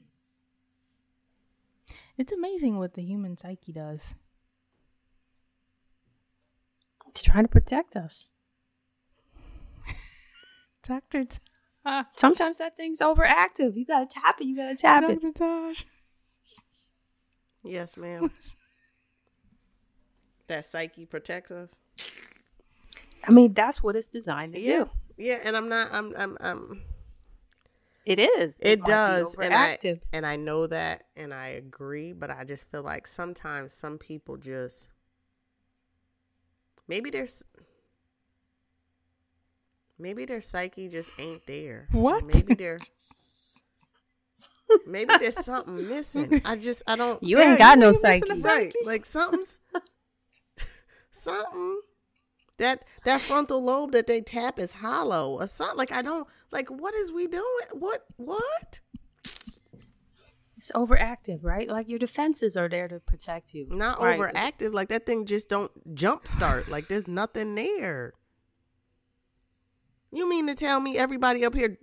[2.16, 4.14] It's amazing what the human psyche does.
[7.08, 8.30] It's trying to protect us.
[10.82, 11.24] Doctor
[12.14, 13.74] Sometimes that thing's overactive.
[13.76, 14.46] You gotta tap it.
[14.46, 15.34] You gotta tap it.
[15.34, 15.86] Tosh.
[17.62, 18.30] Yes, ma'am.
[20.46, 21.74] that psyche protects us.
[23.26, 24.84] I mean, that's what it's designed to Yeah.
[24.84, 24.90] do.
[25.16, 25.88] Yeah, and I'm not.
[25.92, 26.14] I'm.
[26.16, 26.36] I'm.
[26.40, 26.82] I'm
[28.06, 28.58] It is.
[28.60, 29.78] it be does, and I
[30.12, 32.12] and I know that, and I agree.
[32.12, 34.88] But I just feel like sometimes some people just
[36.88, 37.44] maybe there's
[39.98, 41.88] maybe their psyche just ain't there.
[41.92, 42.24] What?
[42.24, 42.78] Maybe they're
[44.86, 46.40] maybe there's something missing.
[46.44, 47.22] I just I don't.
[47.22, 48.40] You ain't got no psyche.
[48.42, 49.56] right like something's
[51.10, 51.80] something
[52.60, 56.68] that that frontal lobe that they tap is hollow or something like i don't like
[56.68, 58.80] what is we doing what what
[60.56, 61.66] It's overactive, right?
[61.66, 63.66] Like your defenses are there to protect you.
[63.70, 64.20] not Right.
[64.20, 68.12] overactive like that thing just don't jump start like there's nothing there
[70.12, 71.78] you mean to tell me everybody up here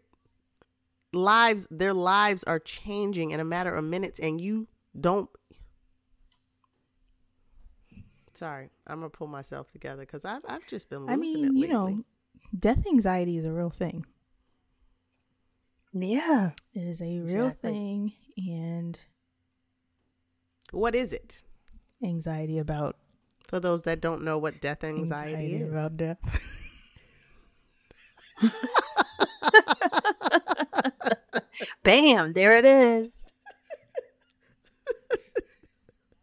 [1.13, 4.67] lives their lives are changing in a matter of minutes and you
[4.99, 5.29] don't
[8.37, 11.59] sorry i'm gonna pull myself together because I've, I've just been losing I mean, lately.
[11.59, 12.03] you know,
[12.57, 14.05] death anxiety is a real thing.
[15.93, 16.51] Yeah.
[16.73, 17.71] It is a real Exactly.
[17.71, 18.99] thing, and
[20.71, 21.41] what is it
[22.03, 22.97] anxiety about
[23.47, 26.19] for those that don't know what death anxiety, is about death.
[31.83, 33.23] Bam, there it is.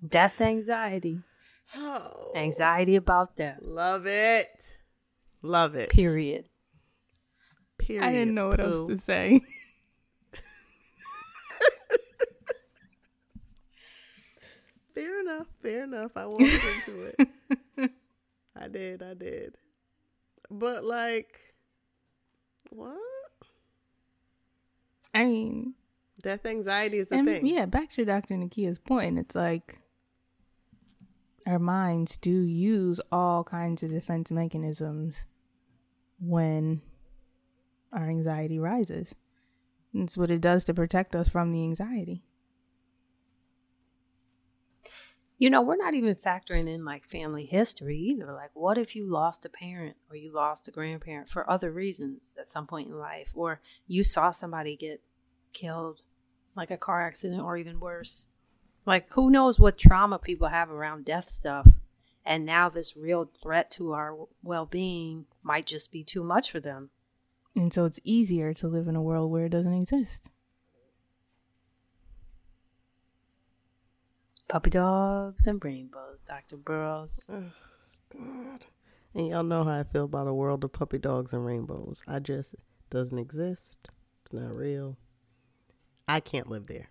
[0.06, 1.22] Death anxiety.
[1.76, 3.58] Oh Anxiety about death.
[3.62, 4.76] love it
[5.42, 6.48] love it Period.
[7.78, 9.40] period I didn't know what else to say.
[14.94, 15.46] Fair enough.
[15.62, 16.12] Fair enough.
[16.16, 17.90] I walked into it.
[18.56, 19.02] I did.
[19.02, 19.56] I did.
[20.50, 21.40] But like,
[22.70, 22.96] what?
[25.12, 25.74] I mean,
[26.22, 27.46] Death anxiety is a and thing.
[27.46, 28.34] yeah, back to Dr.
[28.34, 29.78] Nakia's point, it's like
[31.46, 35.26] our minds do use all kinds of defense mechanisms
[36.18, 36.80] when
[37.92, 39.14] our anxiety rises.
[39.92, 42.22] It's what it does to protect us from the anxiety.
[45.36, 48.32] You know, we're not even factoring in like family history either.
[48.32, 52.36] Like, what if you lost a parent or you lost a grandparent for other reasons
[52.40, 55.02] at some point in life, or you saw somebody get
[55.52, 56.00] killed,
[56.56, 58.26] like a car accident or even worse?
[58.86, 61.68] Like, who knows what trauma people have around death stuff?
[62.24, 66.60] And now this real threat to our well being might just be too much for
[66.60, 66.90] them.
[67.56, 70.30] And so it's easier to live in a world where it doesn't exist.
[74.48, 76.56] Puppy dogs and rainbows, Dr.
[76.56, 77.24] Burrows.
[77.28, 77.44] Oh,
[78.12, 78.66] God.
[79.14, 82.02] And y'all know how I feel about a world of puppy dogs and rainbows.
[82.06, 82.54] I just
[82.90, 83.88] doesn't exist.
[84.22, 84.96] It's not real.
[86.08, 86.90] I can't live there.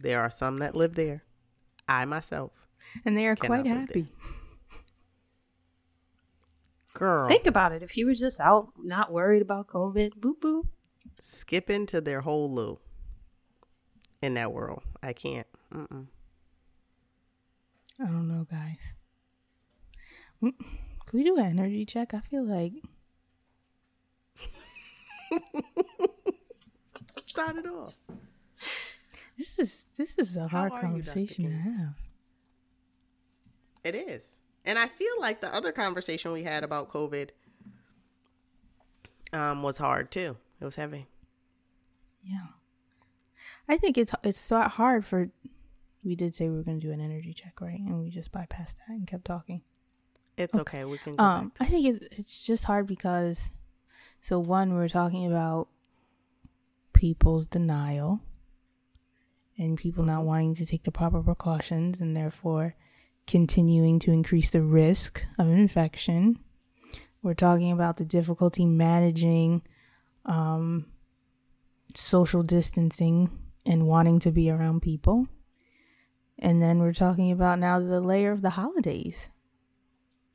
[0.00, 1.24] There are some that live there.
[1.88, 2.52] I myself,
[3.04, 4.06] And they are quite happy.
[6.94, 7.82] girl, Think about it.
[7.82, 10.64] If you were just out, not worried about COVID, boop boop.
[11.20, 12.78] skipping to their whole loo.
[14.20, 14.82] in that world.
[15.02, 15.46] I can't.
[15.72, 16.06] Mm-mm.
[18.00, 18.94] I don't know, guys.
[20.42, 22.14] Mm, Can we do an energy check?
[22.14, 22.72] I feel like
[27.20, 27.96] Start it off.
[29.38, 31.94] This is this is a How hard are you, conversation to have.
[33.84, 34.40] It is.
[34.64, 37.30] And I feel like the other conversation we had about COVID
[39.32, 40.36] um, was hard too.
[40.60, 41.06] It was heavy.
[42.22, 42.46] Yeah.
[43.68, 45.30] I think it's it's so hard for
[46.04, 47.78] we did say we were going to do an energy check, right?
[47.78, 49.62] And we just bypassed that and kept talking.
[50.36, 50.84] It's okay.
[50.84, 51.68] We can go Um, back.
[51.68, 53.50] I think it, it's just hard because,
[54.20, 55.68] so one, we are talking about
[56.92, 58.20] people's denial
[59.58, 62.74] and people not wanting to take the proper precautions and therefore
[63.26, 66.38] continuing to increase the risk of infection.
[67.22, 69.62] We're talking about the difficulty managing
[70.24, 70.86] um,
[71.94, 73.30] social distancing
[73.66, 75.26] and wanting to be around people.
[76.38, 79.28] And then we're talking about now the layer of the holidays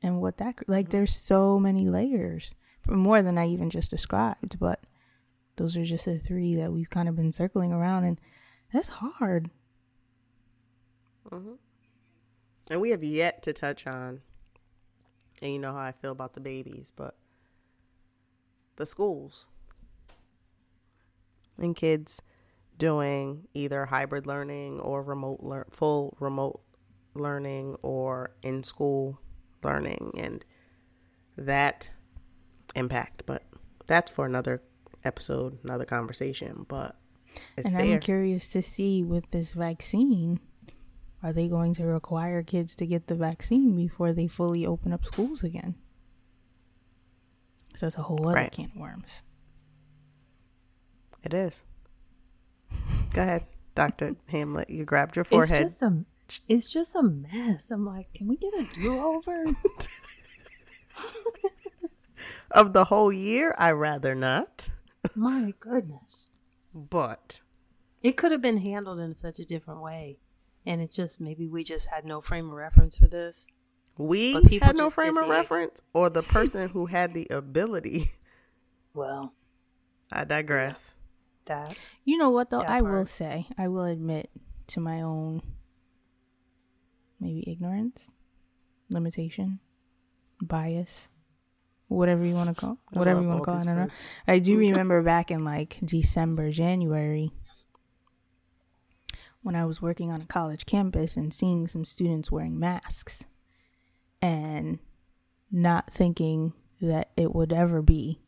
[0.04, 2.54] and what that like there's so many layers
[2.86, 4.80] more than i even just described but
[5.56, 8.20] those are just the three that we've kind of been circling around and
[8.74, 9.50] that's hard.
[11.30, 11.54] Hmm
[12.70, 14.20] And we have yet to touch on,
[15.40, 17.16] and you know how I feel about the babies, but
[18.76, 19.46] the schools
[21.56, 22.20] and kids
[22.76, 26.60] doing either hybrid learning or remote full remote
[27.14, 29.20] learning or in school
[29.62, 30.44] learning and
[31.36, 31.88] that
[32.74, 33.44] impact but
[33.86, 34.60] that's for another
[35.04, 36.96] episode another conversation but
[37.56, 37.94] it's and there.
[37.94, 40.40] i'm curious to see with this vaccine
[41.22, 45.06] are they going to require kids to get the vaccine before they fully open up
[45.06, 45.74] schools again?
[47.72, 48.52] 'Cause that's a whole other Right.
[48.52, 49.22] can of worms.
[51.22, 51.64] It is.
[53.14, 54.68] Go ahead dr hamlet.
[54.70, 55.68] You grabbed your It's forehead.
[55.70, 56.04] just a,
[56.46, 57.70] it's just a mess.
[57.70, 59.44] I'm like, can we get a do over?
[62.50, 63.54] of the whole year?
[63.58, 64.68] I rather not.
[65.14, 66.28] My goodness,
[66.74, 67.40] but
[68.02, 70.18] it could have been handled in such a different way,
[70.66, 73.46] and it's just maybe we just had no frame of reference for this.
[73.96, 78.10] we people had no frame of the- reference or the person who had the ability.
[78.94, 79.32] Well,
[80.12, 80.94] i digress.
[81.46, 82.60] That You know what though?
[82.60, 84.30] That I will say, I will admit
[84.68, 85.42] to my own
[87.18, 88.12] maybe ignorance,
[88.88, 89.58] limitation,
[90.40, 91.08] bias,
[91.88, 93.62] whatever you want to call, whatever you want to call it.
[93.62, 93.88] I don't know.
[94.26, 97.30] I do remember back in like December, January,
[99.42, 103.24] when I was working on a college campus and seeing some students wearing masks
[104.22, 104.78] and
[105.52, 108.20] not thinking that it would ever be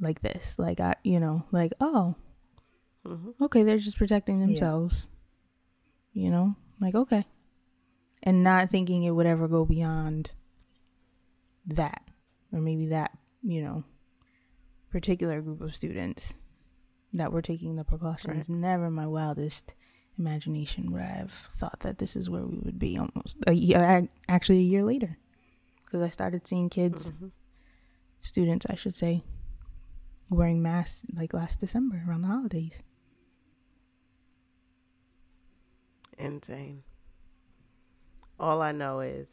[0.00, 0.58] like this.
[0.58, 2.16] Like, I, you know, like, oh,
[3.04, 3.34] Mhm.
[3.40, 5.06] okay, they're just protecting themselves.
[6.12, 7.26] You know, like, okay.
[8.22, 10.32] And not thinking it would ever go beyond
[11.66, 12.02] that,
[12.56, 13.10] or maybe that,
[13.42, 13.84] you know,
[14.90, 16.34] particular group of students
[17.12, 18.48] that were taking the precautions.
[18.48, 19.74] Never my wildest
[20.18, 24.08] imagination would I have thought that this is where we would be almost a year,
[24.28, 25.18] actually a year later,
[25.84, 27.32] because I started seeing kids, Mhm.
[28.22, 29.22] students, I should say,
[30.30, 32.82] wearing masks like last December around the holidays.
[36.18, 36.82] insane
[38.40, 39.28] all i know is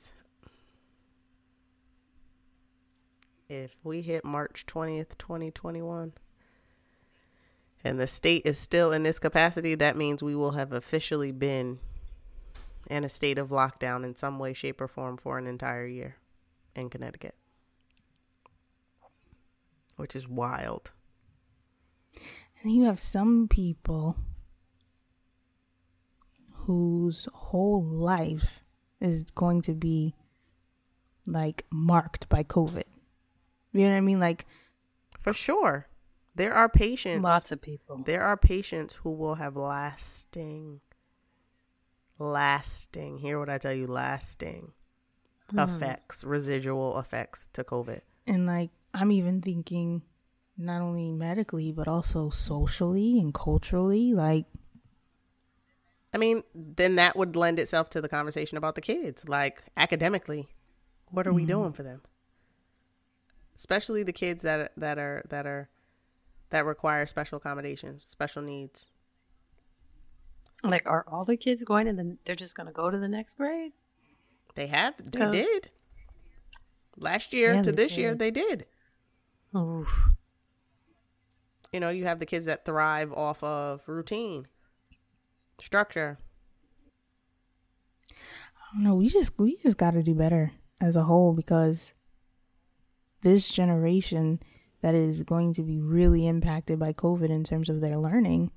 [3.53, 6.13] if we hit march 20th 2021
[7.83, 11.79] and the state is still in this capacity that means we will have officially been
[12.89, 16.17] in a state of lockdown in some way shape or form for an entire year
[16.75, 17.35] in connecticut
[19.95, 20.91] which is wild
[22.63, 24.15] And you have some people
[26.65, 28.63] whose whole life
[29.01, 30.15] is going to be
[31.27, 32.83] like marked by COVID.
[33.73, 34.19] You know what I mean?
[34.19, 34.45] Like,
[35.21, 35.87] for sure
[36.35, 38.03] there are patients lots of people.
[38.05, 40.81] There are patients who will have lasting,
[42.17, 44.71] lasting, hear what I tell you, lasting
[45.51, 45.75] mm-hmm.
[45.75, 48.01] effects, residual effects to COVID.
[48.25, 50.03] and like, I'm even thinking
[50.57, 54.13] not only medically, but also socially and culturally.
[54.13, 54.45] Like,
[56.13, 59.27] I mean, then that would lend itself to the conversation about the kids.
[59.27, 60.47] Like, academically,
[61.09, 61.49] what are we mm-hmm.
[61.49, 62.01] doing for them?
[63.55, 65.69] Especially the kids that that are that are
[66.49, 68.89] that require special accommodations, special needs.
[70.63, 73.09] Like, are all the kids going and then they're just going to go to the
[73.09, 73.73] next grade?
[74.55, 75.71] They have, They did.
[76.95, 78.65] Last year Yeah, to they this year, they did.
[79.55, 80.09] Oof.
[81.73, 84.47] You know, you have the kids that thrive off of routine.
[85.59, 86.19] Structure.
[88.11, 88.95] I don't know.
[88.95, 91.93] We just we just got to do better as a whole because
[93.23, 94.41] this generation
[94.81, 98.51] that is going to be really impacted by COVID in terms of their learning,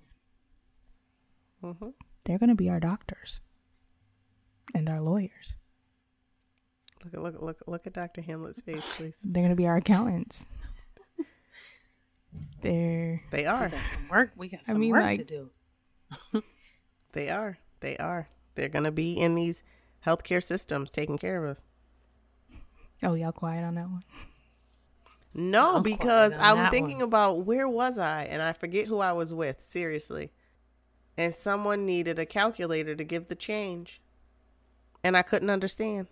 [1.63, 1.89] hmm
[2.25, 3.41] they're going to be our doctors
[4.75, 5.55] and our lawyers.
[7.05, 8.21] Look at look look look at Dr.
[8.23, 9.17] Hamlet's face, please.
[9.23, 10.47] They're going to be our accountants.
[12.63, 13.67] they're They are.
[13.67, 14.31] We got some work.
[14.37, 15.51] We got I some mean, work like- to do.
[17.13, 17.57] They are.
[17.81, 18.29] They are.
[18.57, 19.63] They're gonna be in these
[20.05, 21.63] healthcare systems taking care of us.
[23.03, 24.03] oh y'all quiet on that one.
[25.39, 27.09] No, I'm because I'm thinking one.
[27.09, 29.61] about where was I, and I forget who I was with.
[29.61, 30.33] Seriously,
[31.19, 34.01] and someone needed a calculator to give the change,
[35.05, 36.07] and I couldn't understand.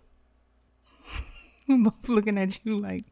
[1.69, 3.05] I'm both looking at you like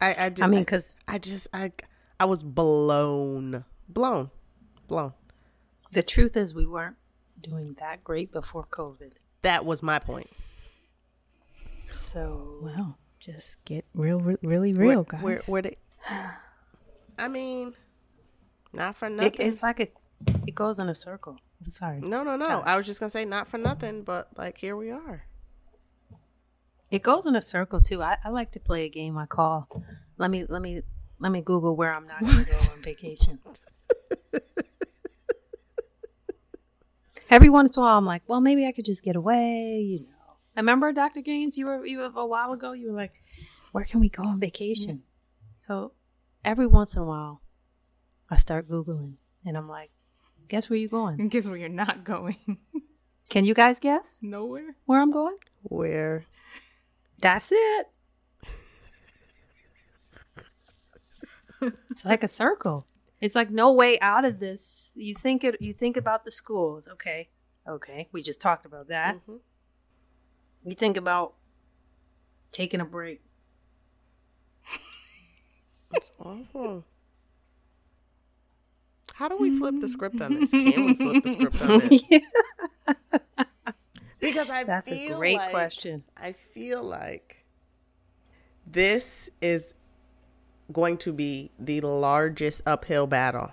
[0.00, 1.72] I I, did, I mean, because I just I
[2.20, 4.30] I was blown, blown,
[4.86, 5.12] blown.
[5.90, 6.96] the truth is, we weren't
[7.42, 9.12] doing that great before COVID.
[9.42, 10.30] That was my point.
[11.90, 15.22] So well, just get real, re- really Where- real, guys.
[15.22, 15.76] Where where they?
[17.18, 17.74] I mean,
[18.72, 19.34] not for it, nothing.
[19.38, 19.88] it's like a,
[20.46, 21.38] it goes in a circle.
[21.60, 22.00] I'm sorry.
[22.00, 22.60] no, no, no.
[22.64, 25.24] I was just gonna say not for nothing, but like here we are.
[26.90, 28.00] It goes in a circle too.
[28.02, 29.68] I, I like to play a game I call.
[30.18, 30.82] Let me let me
[31.18, 33.40] let me Google where I'm not going to go on vacation.
[37.30, 39.80] Every once in a while, I'm like, well, maybe I could just get away.
[39.80, 40.15] You know.
[40.56, 41.20] I remember Dr.
[41.20, 41.58] Gaines.
[41.58, 42.72] You were you were a while ago.
[42.72, 43.12] You were like,
[43.72, 45.02] where can we go on vacation?
[45.66, 45.92] So
[46.44, 47.42] every once in a while,
[48.30, 49.90] I start googling, and I'm like,
[50.48, 51.20] guess where you're going?
[51.20, 52.36] In case where you're not going
[53.28, 54.76] Can you guys guess nowhere.
[54.86, 55.36] where I'm going?
[55.64, 56.24] Where
[57.20, 57.86] That's it.
[61.90, 62.86] it's like a circle.
[63.20, 64.92] It's like no way out of this.
[64.94, 65.56] You think it.
[65.60, 66.86] You think about the schools.
[66.86, 67.28] Okay,
[67.68, 68.08] okay.
[68.12, 69.16] We just talked about that.
[69.28, 69.40] Mhm.
[70.66, 71.34] You think about
[72.50, 73.20] taking a break.
[75.92, 76.84] That's awful.
[79.14, 80.50] How do we flip the script on this?
[80.50, 82.02] Can we flip the script on this?
[84.18, 86.02] Because I That's a feel great like- question.
[86.16, 87.44] I feel like
[88.66, 89.74] this is
[90.72, 93.52] going to be the largest uphill battle.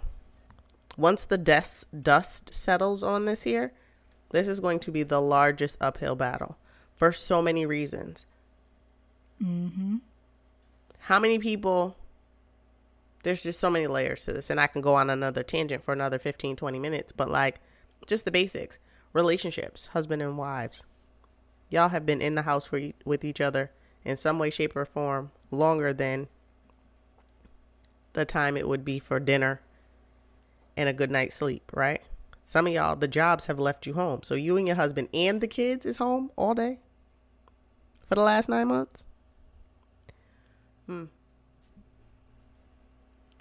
[0.97, 3.73] Once the dust dust settles on this here,
[4.31, 6.57] this is going to be the largest uphill battle
[6.95, 8.25] for so many reasons.
[9.43, 9.97] Mm-hmm.
[10.99, 11.97] How many people
[13.23, 15.93] there's just so many layers to this and I can go on another tangent for
[15.93, 17.59] another 15 20 minutes, but like
[18.05, 18.79] just the basics.
[19.13, 20.85] Relationships, husband and wives.
[21.69, 23.71] Y'all have been in the house for, with each other
[24.03, 26.27] in some way shape or form longer than
[28.13, 29.61] the time it would be for dinner
[30.75, 32.01] and a good night's sleep, right?
[32.43, 34.21] Some of y'all the jobs have left you home.
[34.23, 36.79] So you and your husband and the kids is home all day
[38.07, 39.05] for the last 9 months.
[40.85, 41.05] Hmm.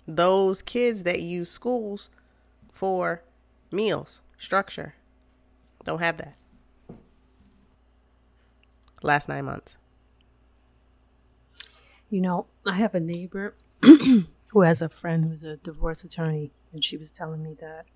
[0.07, 2.09] those kids that use schools
[2.73, 3.25] for
[3.73, 4.95] meals, structure,
[5.85, 6.37] don't have that.
[9.03, 9.77] Last nine months.
[12.09, 16.85] You know, I have a neighbor who has a friend who's a divorce attorney, and
[16.85, 17.87] she was telling me that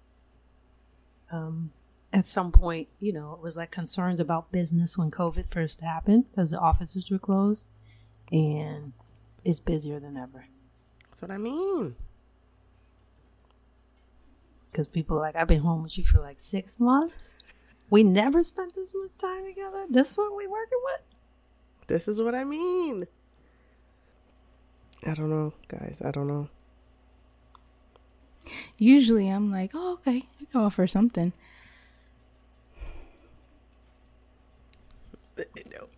[1.31, 1.70] um,
[2.12, 6.27] at some point, you know, it was like concerns about business when COVID first happened
[6.31, 7.70] because the offices were closed,
[8.31, 8.93] and
[9.45, 10.47] it's busier than ever
[11.11, 11.95] That's what I mean.
[14.70, 17.37] because people are like, I've been home with you for like six months.
[17.89, 19.87] We never spent this much time together.
[19.89, 21.01] This is what we working with.
[21.87, 23.07] This is what I mean.
[25.07, 26.03] I don't know, guys.
[26.05, 26.49] I don't know.
[28.78, 31.32] Usually I'm like, oh, okay, I can offer something.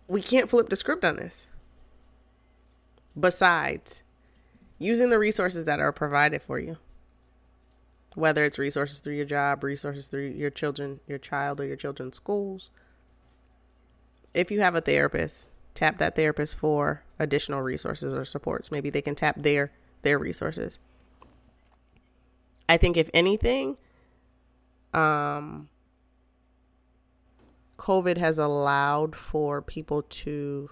[0.07, 1.47] We can't flip the script on this.
[3.19, 4.01] Besides
[4.77, 6.77] using the resources that are provided for you,
[8.15, 12.15] whether it's resources through your job, resources through your children, your child, or your children's
[12.15, 12.69] schools.
[14.33, 18.71] If you have a therapist, tap that therapist for additional resources or supports.
[18.71, 19.71] Maybe they can tap their
[20.01, 20.79] their resources.
[22.69, 23.77] I think if anything,
[24.93, 25.67] um,
[27.77, 30.69] COVID has allowed for people to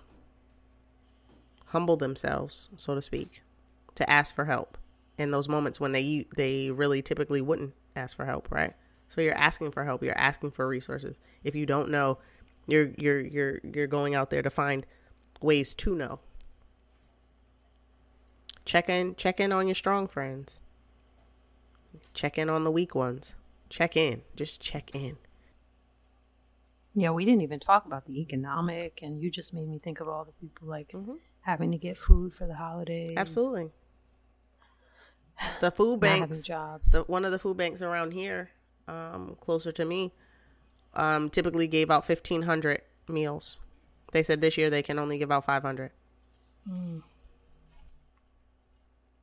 [1.66, 3.42] humble themselves, so to speak,
[3.96, 4.78] to ask for help
[5.18, 8.74] in those moments when they they really typically wouldn't ask for help, right?
[9.08, 11.16] So you're asking for help, you're asking for resources.
[11.44, 12.20] If you don't know,
[12.68, 14.86] you're you're you're you're going out there to find
[15.42, 16.20] ways to know.
[18.66, 20.60] Check in check in on your strong friends.
[22.18, 23.36] Check in on the weak ones.
[23.70, 24.22] check in.
[24.36, 25.18] Just check in.
[26.96, 30.08] Yeah, we didn't even talk about the economic, and you just made me think of
[30.08, 31.20] all the people like Mhm.
[31.42, 33.14] having to get food for the holidays.
[33.18, 33.72] Absolutely.
[35.62, 36.94] The food banks, jobs.
[36.94, 38.50] the, one of the food banks around here,
[38.88, 40.12] um, closer to me,
[40.96, 43.58] um, typically gave out fifteen hundred meals.
[44.14, 45.92] They said this year they can only give out five hundred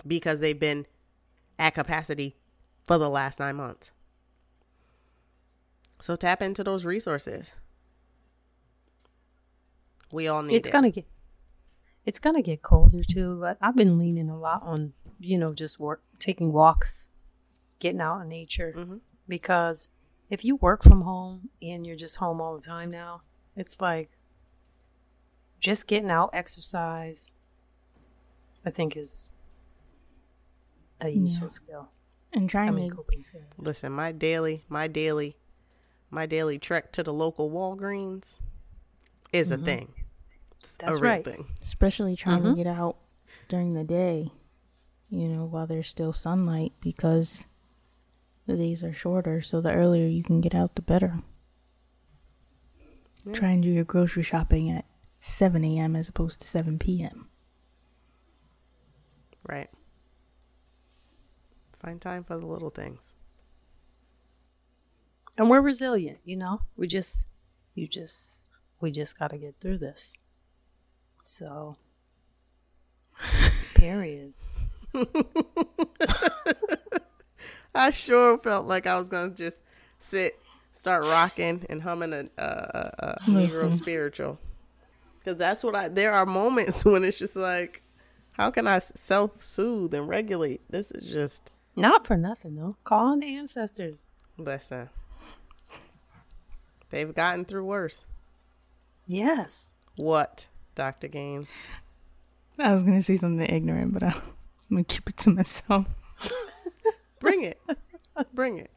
[0.06, 0.86] because they've been
[1.58, 2.36] at capacity
[2.84, 3.90] for the last nine months.
[6.00, 7.52] So tap into those resources.
[10.12, 10.72] We all need it's it.
[10.72, 11.06] gonna get
[12.06, 15.80] it's gonna get colder too but i've been leaning a lot on you know just
[15.80, 17.08] work taking walks
[17.80, 19.00] getting out in nature Mhm.
[19.26, 19.88] because
[20.30, 23.22] if you work from home and you're just home all the time now
[23.56, 24.10] it's like
[25.58, 27.30] just getting out exercise
[28.64, 29.32] i think is
[31.00, 31.50] a useful Yeah.
[31.50, 31.88] skill
[32.34, 35.36] And i trying mean to coping skill Listen, my daily, my daily,
[36.10, 38.38] my daily trek to the local Walgreens
[39.32, 39.94] is a thing.
[40.58, 41.24] It's That's a real right.
[41.24, 41.46] thing.
[41.62, 42.50] especially trying Mhm.
[42.50, 42.96] to get out
[43.48, 44.32] during the day,
[45.10, 47.46] you know, while there's still sunlight because
[48.46, 49.40] the days are shorter.
[49.40, 51.22] So the earlier you can get out, the better.
[53.32, 54.84] Try and do your grocery shopping at
[55.20, 55.96] 7 a.m.
[55.96, 57.28] as opposed to 7 p.m.
[59.48, 59.70] Right.
[61.84, 63.14] Find time for the little things.
[65.36, 67.26] and we're resilient you know we just
[67.74, 68.46] you just
[68.80, 70.14] we just got to get through this
[71.24, 71.76] so
[73.74, 74.32] period
[77.74, 79.60] I sure felt like I was gonna just
[79.98, 80.38] sit,
[80.72, 84.38] start rocking, and humming a, a, a, a Negro spiritual.
[85.18, 85.88] Because that's what I.
[85.88, 87.82] There are moments when it's just like,
[88.32, 90.60] how can I self soothe and regulate?
[90.70, 94.06] This is just not for nothing though call on the ancestors
[94.38, 94.88] listen.
[96.90, 98.04] They've gotten through worse.
[99.06, 101.48] yes What, Doctor Gaines?
[102.58, 104.20] I was going to say something ignorant, but I'm
[104.70, 105.86] going to keep it to myself.
[107.20, 107.60] Bring it.
[108.32, 108.70] Bring it.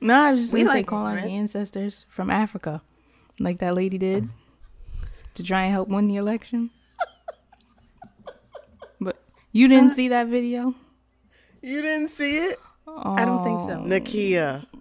[0.00, 2.82] No, I was just We going to say like call on the ancestors from Africa,
[3.40, 4.28] like that lady did,
[5.34, 6.70] to try and help win the election.
[9.00, 9.16] But
[9.52, 10.74] you didn't uh, see that video?
[11.62, 12.58] You didn't see it?
[13.04, 14.64] i don't think so Nakia.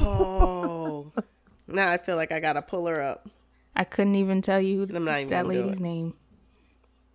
[0.00, 1.12] Oh.
[1.66, 3.28] Now I feel like I gotta pull her up.
[3.74, 6.14] I couldn't even tell you even that lady's name.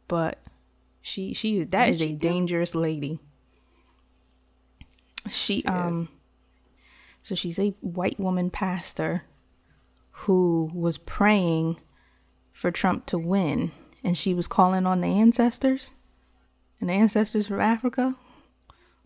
[0.07, 0.39] But
[1.01, 3.19] she she that is a dangerous lady.
[5.29, 5.65] She, is.
[5.65, 6.09] um
[7.21, 9.23] so she's a white woman pastor
[10.11, 11.79] who was praying
[12.51, 13.71] for Trump to win
[14.03, 15.93] and she was calling on the ancestors.
[16.81, 18.15] And the ancestors from Africa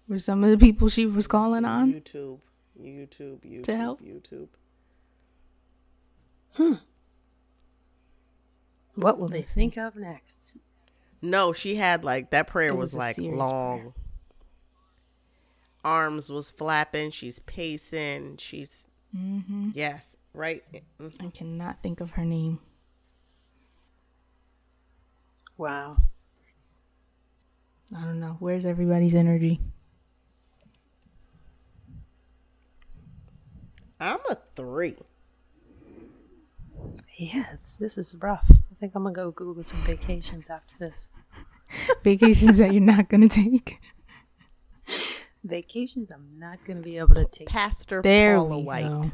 [0.07, 1.93] were some of the people she was calling on.
[1.93, 2.39] YouTube.
[2.81, 3.39] YouTube.
[3.45, 3.63] YouTube.
[3.63, 4.01] To help?
[4.01, 4.47] YouTube.
[6.53, 6.75] Hmm.
[8.95, 10.53] what will they think of next
[11.21, 13.93] No, she had like that prayer was, was like serious long.
[15.83, 17.11] Arms was flapping.
[17.11, 18.37] She's pacing.
[18.37, 19.69] She's Mm-hmm.
[19.73, 20.63] yes, right.
[20.99, 21.25] Mm.
[21.25, 22.59] I cannot think of her name.
[25.57, 25.97] wow
[27.97, 28.35] I don't know.
[28.39, 29.61] Where's everybody's energy?
[33.99, 34.97] I'm a three.
[37.17, 41.09] yeah it's, this is rough i think i'm gonna go google some vacations after this
[42.03, 43.79] Vacations that you're not gonna take.
[45.43, 48.83] vacations i'm not gonna be able to take Pastor There Paula White.
[48.83, 49.11] go.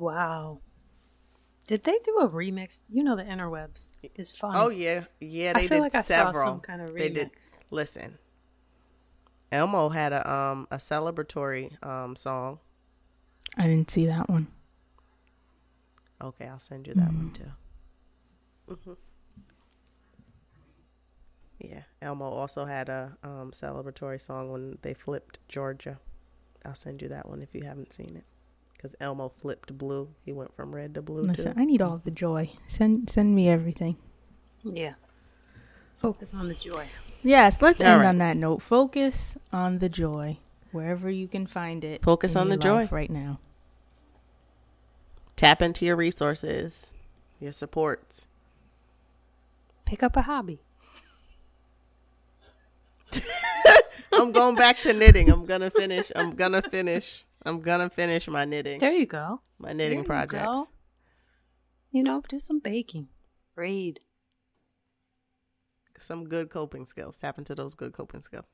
[0.00, 0.58] wow
[1.66, 5.50] did they do a remix you know the interwebs is fun Oh yeah, yeah.
[5.50, 6.52] I They feel did like I saw several.
[6.52, 7.30] some kind of They did.
[7.70, 8.18] Listen,
[9.52, 12.58] Elmo had a um a celebratory um song.
[13.56, 14.48] I didn't see that one.
[16.22, 17.50] Okay, I'll send you that one too.
[18.68, 18.92] hmm
[21.58, 25.98] Yeah, Elmo also had a um celebratory song when they flipped Georgia.
[26.64, 28.24] I'll send you that one if you haven't seen it.
[28.86, 30.10] Because Elmo flipped blue.
[30.24, 31.60] He went from red to blue Listen, too.
[31.60, 32.52] I need all the joy.
[32.68, 33.96] Send send me everything.
[34.62, 34.94] yeah
[35.96, 36.86] focus on the joy
[37.22, 38.08] Yes, let's All end right.
[38.08, 38.62] on that note.
[38.62, 40.38] Focus on the joy
[40.70, 42.04] wherever you can find it.
[42.04, 42.88] Focus in on your the joy.
[42.92, 43.40] right now.
[45.34, 46.92] Tap into your resources,
[47.40, 48.28] your supports.
[49.84, 50.60] pick up a hobby
[54.12, 55.28] I'm going back to knitting.
[55.30, 56.12] I'm gonna finish.
[56.14, 57.24] I'm gonna finish.
[57.46, 58.78] I'm gonna finish my knitting.
[58.80, 60.68] there you go My knitting There you go.
[61.92, 63.08] you know do some baking
[63.54, 64.00] read
[65.98, 67.16] Some good coping skills.
[67.16, 68.44] Tap into those good coping skills.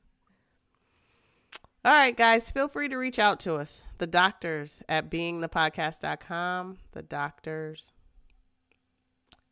[1.85, 3.83] All right, guys, feel free to reach out to us.
[3.99, 6.79] The doctors at beingthepodcast.com.
[6.93, 7.91] The doctors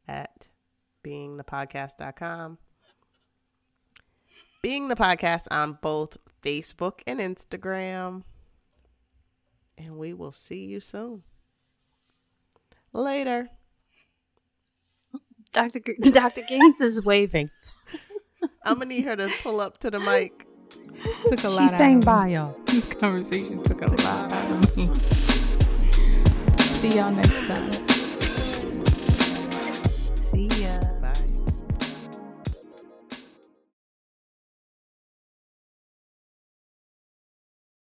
[0.07, 0.47] at
[1.03, 2.59] beingthepodcast.com.
[4.63, 8.23] Being the podcast on both Facebook and Instagram.
[9.81, 11.23] And we will see you soon.
[12.93, 13.49] Later.
[15.53, 15.81] Dr.
[15.81, 16.43] G- Dr.
[16.43, 17.51] Gaines is waving.
[18.63, 20.47] I'm going to need her to pull up to the mic.
[21.29, 22.55] Took a lot She out sang by y'all.
[22.67, 24.91] This conversation took a lot out of me.
[25.95, 27.90] See y'all next time.